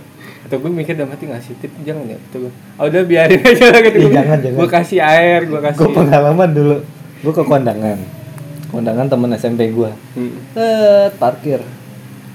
Kata 0.47 0.55
gue 0.55 0.71
mikir 0.71 0.93
dalam 0.95 1.11
hati 1.11 1.25
ngasih 1.27 1.53
tip 1.59 1.71
jangan 1.83 2.07
ya 2.07 2.17
kata 2.29 2.35
gue. 2.47 2.51
Ah 2.79 2.83
udah 2.87 3.01
biarin 3.07 3.39
aja 3.39 3.65
lah 3.71 3.81
kata 3.81 3.97
Ih, 3.97 4.03
gue. 4.07 4.13
jangan, 4.13 4.37
jangan. 4.39 4.57
Gue 4.59 4.67
kasih 4.69 4.99
air, 5.03 5.39
gue 5.47 5.59
kasih. 5.59 5.79
Gue 5.79 5.89
pengalaman 5.91 6.49
dulu. 6.51 6.77
Gue 7.21 7.33
ke 7.35 7.43
kondangan. 7.43 7.97
Kondangan 8.71 9.05
temen 9.11 9.29
SMP 9.35 9.71
gue. 9.71 9.91
Hmm. 10.15 10.33
Eh, 10.55 11.07
parkir. 11.19 11.59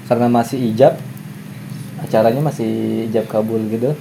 Karena 0.06 0.26
masih 0.28 0.58
ijab. 0.60 0.94
Acaranya 2.16 2.40
masih 2.40 2.72
ijab 3.12 3.28
kabul 3.28 3.60
gitu. 3.68 3.92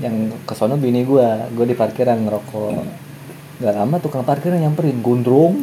Yang 0.00 0.32
ke 0.48 0.54
sono 0.56 0.80
bini 0.80 1.04
gue. 1.04 1.28
Gue 1.52 1.68
di 1.68 1.76
parkiran 1.76 2.16
ngerokok. 2.24 2.72
Gak 3.60 3.74
lama 3.76 4.00
tukang 4.00 4.24
parkirnya 4.24 4.64
nyamperin 4.64 5.04
gondrong. 5.04 5.60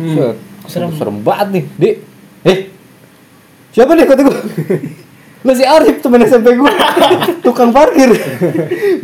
Hmm. 0.00 0.16
Set. 0.16 0.36
Serem. 0.64 0.96
serem 0.96 1.20
banget 1.20 1.48
nih. 1.52 1.64
Di. 1.76 1.88
Eh. 2.48 2.58
Siapa 3.76 3.92
nih 3.92 4.08
kata 4.08 4.24
gue? 4.24 4.38
Lu 5.44 5.52
si 5.52 5.60
Arif 5.60 6.00
temen 6.00 6.24
SMP 6.24 6.56
gue 6.56 6.72
Tukang 7.44 7.68
parkir 7.68 8.16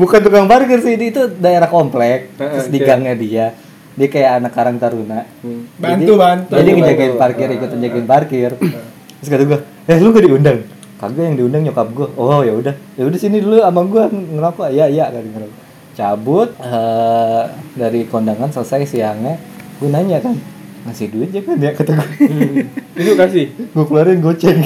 Bukan 0.00 0.20
tukang 0.24 0.48
parkir 0.48 0.80
sih 0.80 0.96
Itu 0.96 1.28
daerah 1.36 1.68
komplek 1.68 2.32
Heeh, 2.40 2.48
Terus 2.56 2.66
di 2.72 2.80
gangnya 2.80 3.12
dia 3.12 3.46
Dia 3.92 4.08
kayak 4.08 4.40
anak 4.40 4.52
karang 4.56 4.80
taruna 4.80 5.28
Hmm. 5.44 5.68
Bantu, 5.76 6.16
jadi, 6.16 6.16
bantu. 6.16 6.52
Jadi 6.56 6.70
ngejagain 6.80 7.14
parkir 7.20 7.48
Ikut 7.52 7.68
ngejagain 7.76 8.06
parkir 8.08 8.50
Terus 8.56 9.28
kata 9.28 9.42
gue 9.44 9.58
Eh 9.84 9.96
lu 10.00 10.16
gak 10.16 10.24
diundang? 10.24 10.58
Kagak 11.00 11.24
yang 11.32 11.36
diundang 11.40 11.64
nyokap 11.64 11.88
gue 11.96 12.06
Oh 12.20 12.44
ya 12.44 12.52
udah. 12.52 12.74
Ya 13.00 13.08
udah 13.08 13.16
sini 13.16 13.40
dulu 13.40 13.56
sama 13.56 13.80
gue 13.88 14.04
ngerokok. 14.36 14.68
Iya 14.68 14.86
iya 14.92 15.04
kata 15.08 15.24
ngerokok 15.24 15.58
Cabut 15.96 16.48
eh, 16.60 17.42
Dari 17.72 18.00
kondangan 18.04 18.52
selesai 18.52 18.84
siangnya. 18.84 19.40
Gue 19.80 19.88
nanya 19.88 20.20
kan 20.20 20.36
Ngasih 20.84 21.08
duit 21.08 21.32
ya 21.32 21.40
kan? 21.40 21.56
Ya 21.56 21.72
kata 21.72 21.92
gue 21.96 22.08
Hmm. 22.28 22.68
Itu 22.96 23.12
kasih. 23.16 23.48
gue 23.52 23.84
keluarin 23.88 24.20
goceng. 24.20 24.60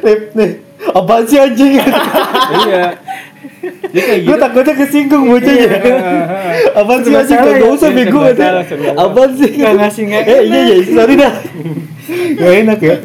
Rip 0.00 0.32
nih. 0.32 0.52
Apaan 0.92 1.24
sih 1.28 1.36
anjing? 1.40 1.76
Iya. 1.76 2.84
Gue 3.88 4.24
gitu. 4.24 4.36
takutnya 4.36 4.74
kesinggung 4.76 5.24
bocahnya. 5.28 5.68
Apaan 6.76 7.00
sih 7.04 7.12
Serba 7.12 7.20
anjing? 7.24 7.36
salah 7.36 7.56
gak 7.56 7.60
ya? 7.60 7.72
usah 7.72 7.88
Iya, 7.88 7.96
bego 7.96 8.18
aja. 8.20 8.42
salah. 8.64 8.64
apaan 8.96 9.30
sih? 9.32 9.50
Nggak 9.58 9.74
ngasih, 9.80 10.02
nggak 10.08 10.24
eh 10.28 10.40
iya 10.44 10.60
iya 10.68 10.76
sorry 10.88 11.14
dah. 11.16 11.32
Gak 12.36 12.52
enak 12.64 12.78
ya. 12.80 12.96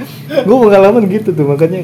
Gue 0.43 0.57
pengalaman 0.59 1.03
gitu 1.07 1.29
tuh 1.31 1.45
makanya 1.47 1.79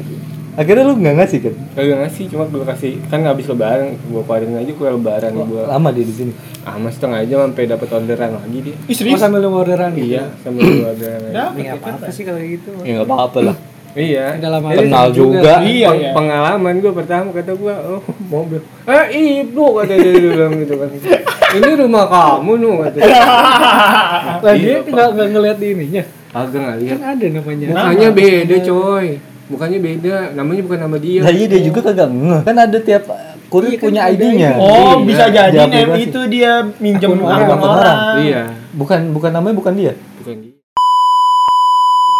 akhirnya 0.60 0.84
lu 0.84 0.94
gak 0.94 1.16
ngasih 1.16 1.38
kan 1.40 1.54
Kagak 1.72 1.96
ngasih, 1.98 2.24
cuma 2.28 2.44
gue 2.44 2.64
kasih 2.66 2.92
kan 3.08 3.24
habis 3.24 3.46
lebaran, 3.46 3.96
gue 3.96 4.20
keluarin 4.20 4.52
aja 4.54 4.70
kue 4.70 4.84
lebaran 4.86 5.32
gue. 5.32 5.62
lama 5.64 5.88
dia 5.88 6.04
di 6.04 6.12
sini 6.12 6.32
Ah, 6.60 6.76
mas 6.76 6.92
setengah 6.92 7.24
jam 7.24 7.40
sampai 7.42 7.64
dapat 7.64 7.88
orderan 7.88 8.36
lagi 8.36 8.58
dia. 8.60 8.76
Ih 8.76 8.84
Oh 8.84 8.92
serius? 8.92 9.16
sambil 9.16 9.40
lu 9.40 9.48
orderan 9.50 9.96
gitu. 9.96 10.12
Iya, 10.12 10.28
sampai 10.38 10.60
dua 10.60 10.92
orderan 10.92 11.18
lagi. 11.24 11.32
Ya, 11.32 11.72
apa-apa 11.72 12.04
kan? 12.04 12.12
sih 12.12 12.22
kalau 12.22 12.36
gitu. 12.38 12.70
ya 12.84 12.92
gak 12.94 13.08
apa-apa 13.08 13.38
lah 13.42 13.56
Iya. 13.90 14.38
Lama 14.38 14.68
Jadi 14.70 14.86
kenal 14.86 15.06
juga. 15.10 15.52
Iya, 15.58 15.88
Peng- 15.88 15.98
iya. 15.98 16.10
Pengalaman 16.14 16.74
gue 16.78 16.92
pertama 16.92 17.28
kata 17.32 17.52
gue, 17.56 17.74
oh 17.88 18.02
mobil. 18.22 18.60
Eh 18.84 19.04
ibu 19.40 19.64
kata 19.74 19.94
dia, 19.96 20.12
bilang 20.14 20.52
gitu 20.54 20.74
kan. 20.76 20.88
Ini 21.56 21.70
rumah 21.74 22.04
kamu 22.06 22.52
nu 22.54 22.70
kata. 22.78 22.98
dia 23.00 24.54
Iya, 24.54 24.76
nggak 24.84 25.08
nggak 25.10 25.28
ngeliat 25.32 25.56
di 25.56 25.66
ininya. 25.72 26.02
Agak 26.30 26.60
nggak 26.60 26.78
lihat. 26.78 26.94
Kan 26.94 27.08
ada 27.10 27.26
namanya. 27.32 27.66
Mukanya 27.66 28.08
beda 28.12 28.56
coy. 28.62 29.06
Mukanya 29.50 29.78
beda. 29.78 30.16
Namanya 30.32 30.62
bukan 30.62 30.78
nama 30.80 30.96
dia. 30.96 31.20
nah 31.20 31.30
iya 31.30 31.44
dia 31.44 31.60
juga 31.60 31.80
kagak 31.82 32.08
ngeh 32.08 32.40
kan 32.40 32.56
ada 32.56 32.78
tiap 32.78 33.02
kurir 33.48 33.66
Iya, 33.68 33.76
kan 33.76 33.84
punya 33.84 34.02
ID-nya 34.06 34.50
Oh, 34.54 34.70
Iya, 34.70 34.94
bisa 35.02 35.24
jadi 35.26 35.58
aplikasi. 35.58 36.06
itu 36.06 36.20
dia 36.28 36.52
minjem 36.76 37.10
Akun 37.10 37.20
orang. 37.20 37.42
orang. 37.42 37.60
orang. 37.60 37.98
Iya. 38.20 38.42
bukan 38.72 39.10
bukan 39.10 39.30
namanya 39.32 39.54
bukan 39.56 39.74
dia 39.74 39.92
Bukan 40.16 40.36
dia. 40.38 40.54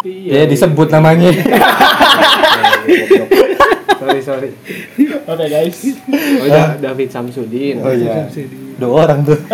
ya 0.03 0.43
disebut 0.43 0.87
namanya 0.89 1.31
sorry 3.95 4.19
sorry. 4.19 4.49
Oke 5.23 5.45
guys. 5.45 5.77
Oh 6.35 6.47
Da- 6.47 6.75
David 6.75 7.07
Samsudin. 7.07 7.79
oh 7.79 7.93
iya 7.93 8.27
dua 8.75 9.05
orang 9.05 9.23
tuh 9.23 9.37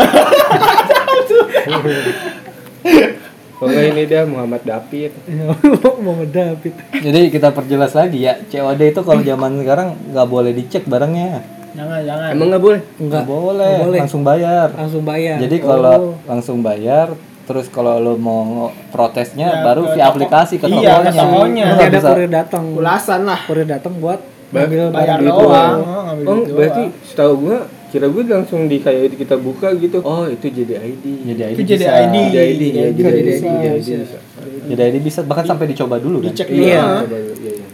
Pokoknya 3.58 3.84
ini 3.89 4.04
dia 4.06 4.22
Muhammad 4.24 4.62
David. 4.62 5.12
Muhammad 6.06 6.30
David. 6.30 6.74
Jadi 6.93 7.20
kita 7.28 7.50
perjelas 7.50 7.91
lagi 7.91 8.22
ya, 8.22 8.38
COD 8.43 8.82
itu 8.88 9.02
kalau 9.02 9.20
zaman 9.20 9.58
sekarang 9.58 9.88
nggak 10.08 10.28
boleh 10.28 10.52
dicek 10.52 10.86
barangnya. 10.86 11.41
Jangan 11.74 12.00
jangan. 12.02 12.28
Emang 12.32 12.48
nggak 12.50 12.63
boleh? 12.63 12.82
Nggak 12.98 13.26
boleh, 13.26 13.70
nggak 13.72 13.84
boleh. 13.84 14.00
langsung 14.00 14.22
bayar. 14.22 14.67
Langsung 14.72 15.04
bayar. 15.04 15.38
Jadi 15.39 15.56
Oh. 15.58 15.65
kalau 15.67 15.98
langsung 16.24 16.58
bayar, 16.60 17.08
terus 17.43 17.65
kalau 17.67 17.98
lo 17.98 18.13
mau 18.15 18.41
protesnya 18.89 19.48
Ya, 19.52 19.62
baru 19.63 19.82
via 19.88 20.04
toko. 20.04 20.12
aplikasi 20.15 20.56
ke 20.56 20.65
Iya, 20.67 20.78
tokonya. 20.96 21.02
ke 21.04 21.12
tokonya. 21.15 21.65
Nggak 21.67 21.82
ada 21.84 21.98
bisa- 21.98 22.10
kurir 22.12 22.30
datang. 22.32 22.63
ulasan 22.74 23.22
lah. 23.24 23.39
Kurir 23.43 23.65
datang 23.65 23.93
buat 23.96 24.20
Ba- 24.48 24.63
ngambil 24.63 24.80
Bayar 24.88 25.17
barang 25.17 25.22
itu. 25.24 25.34
doang. 25.36 25.78
Oh, 25.80 26.02
ngambil 26.04 26.26
Oh, 26.26 26.38
berarti 26.52 26.84
doang. 26.84 27.04
setahu 27.04 27.34
gua 27.39 27.58
kira 27.88 28.06
gua 28.06 28.19
langsung 28.21 28.65
di 28.65 28.78
kayak 28.78 29.15
kita 29.15 29.36
buka 29.36 29.71
gitu. 29.73 30.00
Oh, 30.02 30.23
itu 30.23 30.43
jadi 30.45 30.76
ID. 30.78 31.04
Jadi 31.26 31.41
ID 31.43 31.54
Itu 31.54 31.63
jadi 31.65 31.80
bisa. 31.80 31.93
ID. 31.97 32.15
Jadi 32.28 32.38
ID, 32.45 32.63
ya, 32.67 32.84
Jadi 32.86 33.00
jadi 33.00 33.17
ID. 33.17 33.30
ID, 33.30 33.45
jadi 33.58 33.78
Bisa. 33.78 33.95
bisa. 33.97 34.19
Jadi 34.67 34.82
ID 34.84 34.95
bisa 35.00 35.19
bahkan 35.21 35.45
sampai 35.45 35.65
dicoba 35.65 35.95
dulu 35.95 36.17
kan. 36.19 36.28
Dicek 36.30 36.47
Iya. 36.50 36.84
dulu. 36.84 37.00
coba 37.00 37.15
dulu. 37.15 37.32
Iya, 37.38 37.52
iya. 37.54 37.65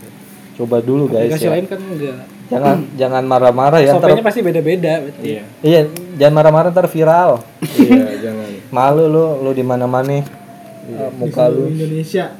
Coba 0.53 0.77
dulu 0.79 1.03
guys 1.07 1.25
Aplikasi 1.25 1.43
ya. 1.43 1.51
lain 1.51 1.65
kan 1.65 1.79
enggak. 1.81 2.19
Jangan 2.43 2.77
jangan 2.93 3.23
marah-marah 3.25 3.79
ya 3.79 3.91
ntar. 3.97 4.09
Pasti 4.21 4.41
beda-beda 4.41 4.91
berarti. 5.01 5.21
Iya. 5.25 5.43
Iya, 5.59 5.79
jangan 6.15 6.33
marah-marah 6.35 6.69
ntar 6.69 6.85
viral. 6.87 7.41
Iya, 7.73 8.05
jangan. 8.21 8.47
Malu 8.69 9.05
lu 9.07 9.25
lu 9.41 9.51
di 9.51 9.65
mana-mana. 9.65 10.13
Iya. 10.13 10.25
Eh, 10.85 11.09
muka 11.17 11.49
lu. 11.49 11.65
Indonesia. 11.67 12.37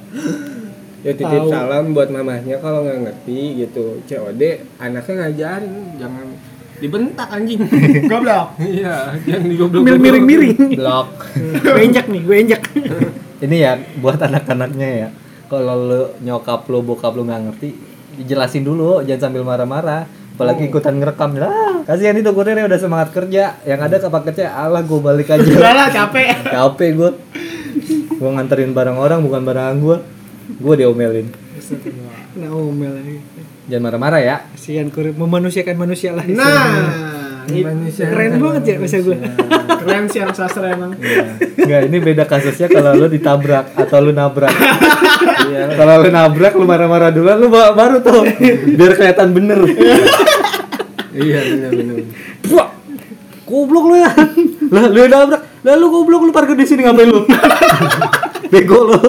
Ya 1.04 1.12
titip 1.12 1.44
salam 1.50 1.92
buat 1.92 2.08
mamahnya 2.08 2.62
kalau 2.62 2.86
nggak 2.86 3.00
ngerti 3.02 3.40
gitu. 3.60 4.00
COD 4.06 4.42
anaknya 4.78 5.14
ngajarin 5.20 5.74
jangan 5.98 6.26
dibentak 6.84 7.32
anjing. 7.32 7.64
Goblok. 8.12 8.60
Iya, 8.60 9.16
jangan 9.24 9.48
digoblok. 9.48 9.82
Miring-miring. 9.88 10.76
Blok. 10.76 11.08
gue 11.64 11.80
injak 11.80 12.06
nih, 12.12 12.22
gue 12.22 12.36
injak. 12.36 12.62
Ini 13.40 13.56
ya 13.56 13.72
buat 14.00 14.20
anak-anaknya 14.20 14.90
ya. 15.08 15.10
kalau 15.48 15.76
lu 15.78 16.02
nyokap 16.20 16.66
lu 16.66 16.82
bokap 16.82 17.14
lu 17.14 17.30
nggak 17.30 17.46
ngerti 17.46 17.78
dijelasin 18.18 18.66
dulu 18.66 19.06
jangan 19.06 19.30
sambil 19.30 19.46
marah-marah 19.46 20.10
apalagi 20.34 20.66
ikutan 20.66 20.98
ngerekam 20.98 21.38
lah 21.38 21.86
kasihan 21.86 22.18
itu 22.18 22.26
kurirnya 22.34 22.66
udah 22.66 22.80
semangat 22.82 23.14
kerja 23.14 23.62
yang 23.62 23.78
ada 23.78 24.02
kapan 24.02 24.22
kerja 24.34 24.50
alah 24.50 24.82
gue 24.82 24.98
balik 24.98 25.30
aja 25.30 25.46
Udah 25.62 25.74
lah 25.78 25.88
capek. 25.94 26.42
capek 26.50 26.90
gue 26.98 27.10
gue 28.18 28.30
nganterin 28.34 28.74
barang 28.74 28.98
orang 28.98 29.22
bukan 29.22 29.46
barang 29.46 29.76
gue 29.78 29.98
gue 30.58 30.74
diomelin 30.74 31.28
Nah, 32.34 32.50
omel 32.50 32.92
lagi. 32.98 33.18
Jangan 33.70 33.84
marah-marah 33.90 34.22
ya 34.22 34.36
Kasihan 34.56 34.88
kurir 34.92 35.12
memanusiakan 35.16 35.76
manusia 35.76 36.16
lah. 36.16 36.24
Nah, 36.24 37.52
ini 37.52 37.92
keren 37.92 38.40
banget 38.40 38.64
ya 38.64 38.76
bahasa 38.80 38.98
gue. 39.04 39.18
keren 39.84 40.04
sih 40.08 40.20
anak 40.24 40.36
sastra 40.40 40.72
emang. 40.72 40.96
Enggak, 40.96 41.82
ini 41.92 41.98
beda 42.00 42.24
kasusnya 42.24 42.72
kalau 42.72 42.96
lu 42.96 43.12
ditabrak 43.12 43.76
atau 43.76 44.00
lu 44.00 44.16
nabrak. 44.16 44.52
Iya. 45.52 45.76
Kalau 45.76 45.94
lu 46.00 46.10
nabrak 46.16 46.54
lu 46.56 46.64
marah-marah 46.64 47.12
duluan 47.12 47.38
lu 47.44 47.52
ba- 47.52 47.76
baru 47.76 48.00
tuh 48.00 48.24
biar 48.80 48.96
kelihatan 48.96 49.36
bener. 49.36 49.60
Iya 51.12 51.40
benar-benar. 51.44 51.96
Wah. 52.56 52.70
Goblok 53.44 53.86
lu 53.92 53.96
ya. 54.00 54.12
Lah 54.72 54.84
lu 54.88 54.98
yang 55.04 55.12
nabrak. 55.12 55.42
Lah 55.68 55.76
lu 55.76 55.92
goblok 55.92 56.22
lu 56.24 56.32
parkir 56.32 56.56
di 56.56 56.64
sini 56.64 56.88
ngapain 56.88 57.12
lu? 57.12 57.28
Bego 58.48 58.80
lu. 58.88 59.00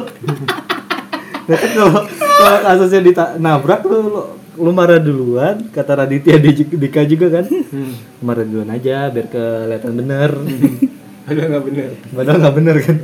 Nah, 1.44 1.56
kan 1.60 1.70
kalau 1.70 2.02
kalau 2.18 2.58
kasusnya 2.66 3.00
ditabrak 3.04 3.80
lu, 3.86 3.98
lu 4.10 4.22
lu 4.54 4.70
marah 4.70 4.98
duluan 4.98 5.66
kata 5.68 5.92
Raditya 5.96 6.38
Di- 6.38 6.70
Dika 6.70 7.02
juga 7.04 7.26
kan 7.30 7.46
marah 8.20 8.42
duluan 8.42 8.70
aja 8.70 9.08
biar 9.08 9.26
kelihatan 9.26 9.92
bener 9.94 10.30
Ada 11.24 11.40
nggak 11.48 11.64
benar? 11.64 11.90
Padahal 12.12 12.36
nggak 12.36 12.54
bener 12.54 12.76
kan. 12.84 12.96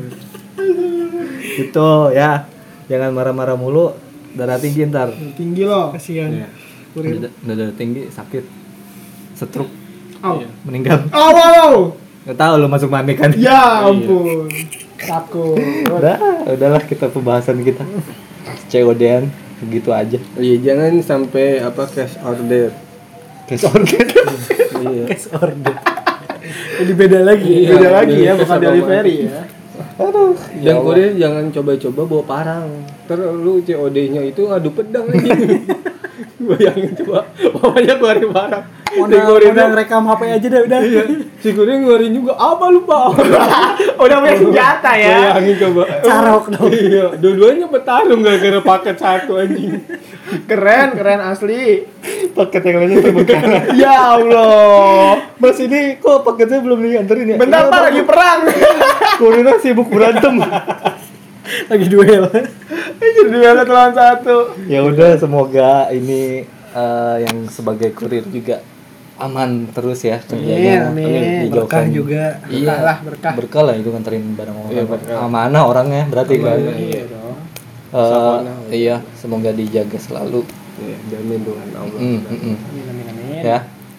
itu 1.57 1.89
ya. 2.13 2.45
Jangan 2.85 3.17
marah-marah 3.17 3.57
mulu. 3.57 3.97
Darah 4.37 4.61
tinggi 4.61 4.85
ntar. 4.85 5.09
Tinggi 5.35 5.65
loh. 5.65 5.89
Kasihan. 5.97 6.29
Iya. 6.29 6.49
Udah 6.93 7.11
udah 7.17 7.55
darah 7.57 7.73
tinggi 7.73 8.13
sakit. 8.13 8.45
Stroke 9.33 9.73
Au. 10.21 10.45
meninggal. 10.69 11.09
Au, 11.09 11.33
au. 11.33 11.75
Gak 12.29 12.37
tahu 12.37 12.55
lu 12.61 12.69
masuk 12.69 12.93
mana 12.93 13.09
kan. 13.17 13.33
Ya 13.41 13.89
ampun. 13.89 14.53
Takut. 15.01 15.57
Udah, 15.89 16.45
udahlah 16.45 16.85
kita 16.85 17.09
pembahasan 17.09 17.65
kita. 17.65 17.89
COD-an 18.69 19.33
begitu 19.61 19.92
aja. 19.92 20.18
Iya 20.40 20.57
jangan 20.64 20.92
sampai 21.05 21.61
apa 21.61 21.85
cash 21.87 22.16
order. 22.25 22.73
Case 23.51 23.66
organ. 23.66 24.07
Iya. 24.81 25.05
Cash 25.12 25.29
order. 25.37 25.77
Jadi 26.81 26.92
beda 26.96 27.20
lagi. 27.20 27.53
Iya, 27.53 27.77
Beda 27.77 27.88
lagi 27.92 28.16
ya, 28.16 28.33
bukan 28.33 28.49
sama 28.49 28.64
delivery 28.64 29.16
ya. 29.29 29.42
Aduh. 30.01 30.33
Dan 30.57 30.77
kurir 30.81 31.12
jangan 31.20 31.44
coba-coba 31.53 32.03
bawa 32.09 32.23
parang. 32.25 32.66
Terus 33.05 33.29
lu 33.37 33.61
COD-nya 33.61 34.23
itu 34.25 34.42
adu 34.49 34.73
pedang 34.73 35.05
aja. 35.12 35.31
Bayangin 36.40 36.92
coba, 37.05 37.29
bapaknya 37.37 37.94
keluarin 38.00 38.33
Si 38.90 39.18
kurir 39.22 39.55
udah 39.55 39.68
rekam 39.70 40.03
HP 40.03 40.20
aja 40.26 40.46
dah 40.50 40.61
udah. 40.66 40.81
Iya, 40.83 41.03
si 41.38 41.48
kurir 41.55 41.79
ngeluarin 41.79 42.11
juga 42.11 42.35
apa 42.35 42.64
lu 42.74 42.83
pak? 42.83 43.07
Udah 44.03 44.16
punya 44.18 44.35
senjata 44.35 44.90
ya. 44.98 45.14
Bayangin 45.14 45.57
coba. 45.62 45.83
Carok 46.03 46.44
dong. 46.50 46.70
Iya, 46.74 47.05
dua-duanya 47.14 47.66
bertarung 47.70 48.20
gara-gara 48.26 48.59
paket 48.59 48.96
satu 48.98 49.38
anjing. 49.38 49.79
Keren, 50.50 50.88
keren 50.98 51.20
asli. 51.22 51.87
Paket 52.35 52.62
yang 52.66 52.76
lainnya 52.83 52.98
terbengkalai. 52.98 53.62
Ya 53.83 54.18
Allah. 54.18 55.22
Mas 55.38 55.59
ini 55.62 55.94
kok 56.03 56.26
paketnya 56.26 56.59
belum 56.59 56.79
dianterin 56.83 57.35
ya? 57.35 57.37
Bentar 57.38 57.70
Pak 57.70 57.81
lagi 57.90 58.03
perang. 58.03 58.40
Kurirnya 59.22 59.55
sibuk 59.62 59.87
berantem. 59.87 60.35
Lagi 61.66 61.87
duel. 61.87 62.24
Jadi 62.96 63.20
duel 63.26 63.55
satu 63.57 63.70
lawan 63.70 63.92
satu. 63.92 64.37
ya 64.64 64.81
udah 64.83 65.11
semoga 65.16 65.70
ini 65.90 66.44
eh, 66.70 67.16
yang 67.20 67.46
sebagai 67.46 67.90
kurir 67.90 68.24
juga 68.24 68.61
aman 69.16 69.68
terus 69.68 70.00
ya 70.00 70.16
kerjanya 70.18 70.88
Amin, 70.88 71.05
amin. 71.05 71.53
Berkah 71.53 71.85
Dijauhkan. 71.85 71.85
juga. 71.90 72.24
iya 72.46 72.64
Berkah 72.64 72.81
lah, 72.81 72.96
berkah. 73.03 73.33
berkah 73.35 73.62
lah 73.62 73.74
itu 73.74 73.88
nganterin 73.88 74.24
barang 74.33 74.57
orang 74.59 74.72
Iya, 74.72 74.83
berkah. 74.87 75.16
amanah 75.20 75.62
orangnya 75.62 76.03
berarti 76.07 76.35
kan 76.38 76.57
Iya 76.57 77.03
dong. 77.07 77.37
Eh, 77.90 78.00
Sakonah. 78.07 78.57
iya 78.70 78.96
semoga 79.14 79.50
dijaga 79.50 79.98
selalu 79.98 80.40
Iya, 80.79 80.96
jamin 81.11 81.40
Tuhan 81.42 81.68
Allah. 81.74 82.00
Mm, 82.00 82.09
mm, 82.09 82.16
mm. 82.16 82.57
Amin 82.57 82.85
amin 82.87 83.07
amin. 83.07 83.40
ya 83.42 83.59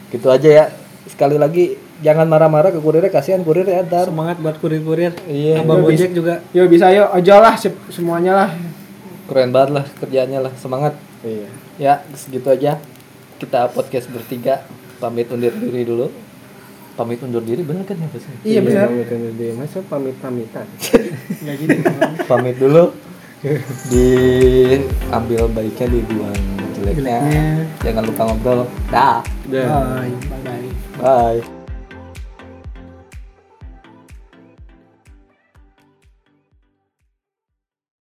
gitu 0.09 0.27
aja 0.27 0.49
ya 0.51 0.65
sekali 1.05 1.35
lagi 1.35 1.77
jangan 2.01 2.25
marah-marah 2.25 2.69
ke 2.69 2.77
kurirnya 2.77 3.07
kasihan 3.07 3.41
kurir 3.41 3.63
ya 3.63 3.81
ntar 3.81 4.05
Semangat 4.05 4.37
buat 4.37 4.57
kurir-kurir. 4.57 5.13
Iya. 5.23 5.61
Abang 5.61 5.81
Udah 5.81 5.87
Gojek 5.87 6.11
juga. 6.11 6.41
Yuk 6.51 6.67
bisa 6.67 6.89
yuk, 6.89 7.07
ojol 7.11 7.39
lah 7.39 7.55
se- 7.55 7.81
semuanya 7.87 8.33
lah. 8.35 8.49
keren 9.23 9.49
banget 9.49 9.69
lah 9.71 9.85
kerjaannya 9.95 10.39
lah 10.41 10.53
semangat 10.53 10.91
Iya. 11.23 11.47
ya 11.77 11.93
segitu 12.11 12.45
aja 12.45 12.75
kita 13.37 13.71
podcast 13.71 14.05
bertiga 14.05 14.59
pamit 14.99 15.31
undur 15.31 15.49
diri 15.49 15.81
dulu 15.81 16.11
pamit 16.93 17.15
undur 17.17 17.39
diri 17.39 17.63
bener 17.63 17.81
kan 17.81 17.95
ya 17.95 18.05
bahasanya? 18.05 18.39
Iya, 18.43 18.59
benar. 18.59 18.87
pamit 18.91 19.07
dia 19.39 19.51
masa 19.55 19.79
pamit-pamitan. 19.81 20.67
Enggak 21.41 21.55
gitu. 21.57 21.79
pamit 22.27 22.59
dulu 22.59 22.91
diambil 23.87 25.41
baiknya 25.49 25.87
dibuang 25.89 26.37
jeleknya 26.75 27.17
jangan 27.79 28.03
lupa 28.03 28.21
ngobrol 28.27 28.67
dah 28.91 29.23
Dah. 29.47 29.63
Bye. 29.95 30.11
Bye 30.27 30.41
bye. 30.43 30.67
bye 30.99 31.60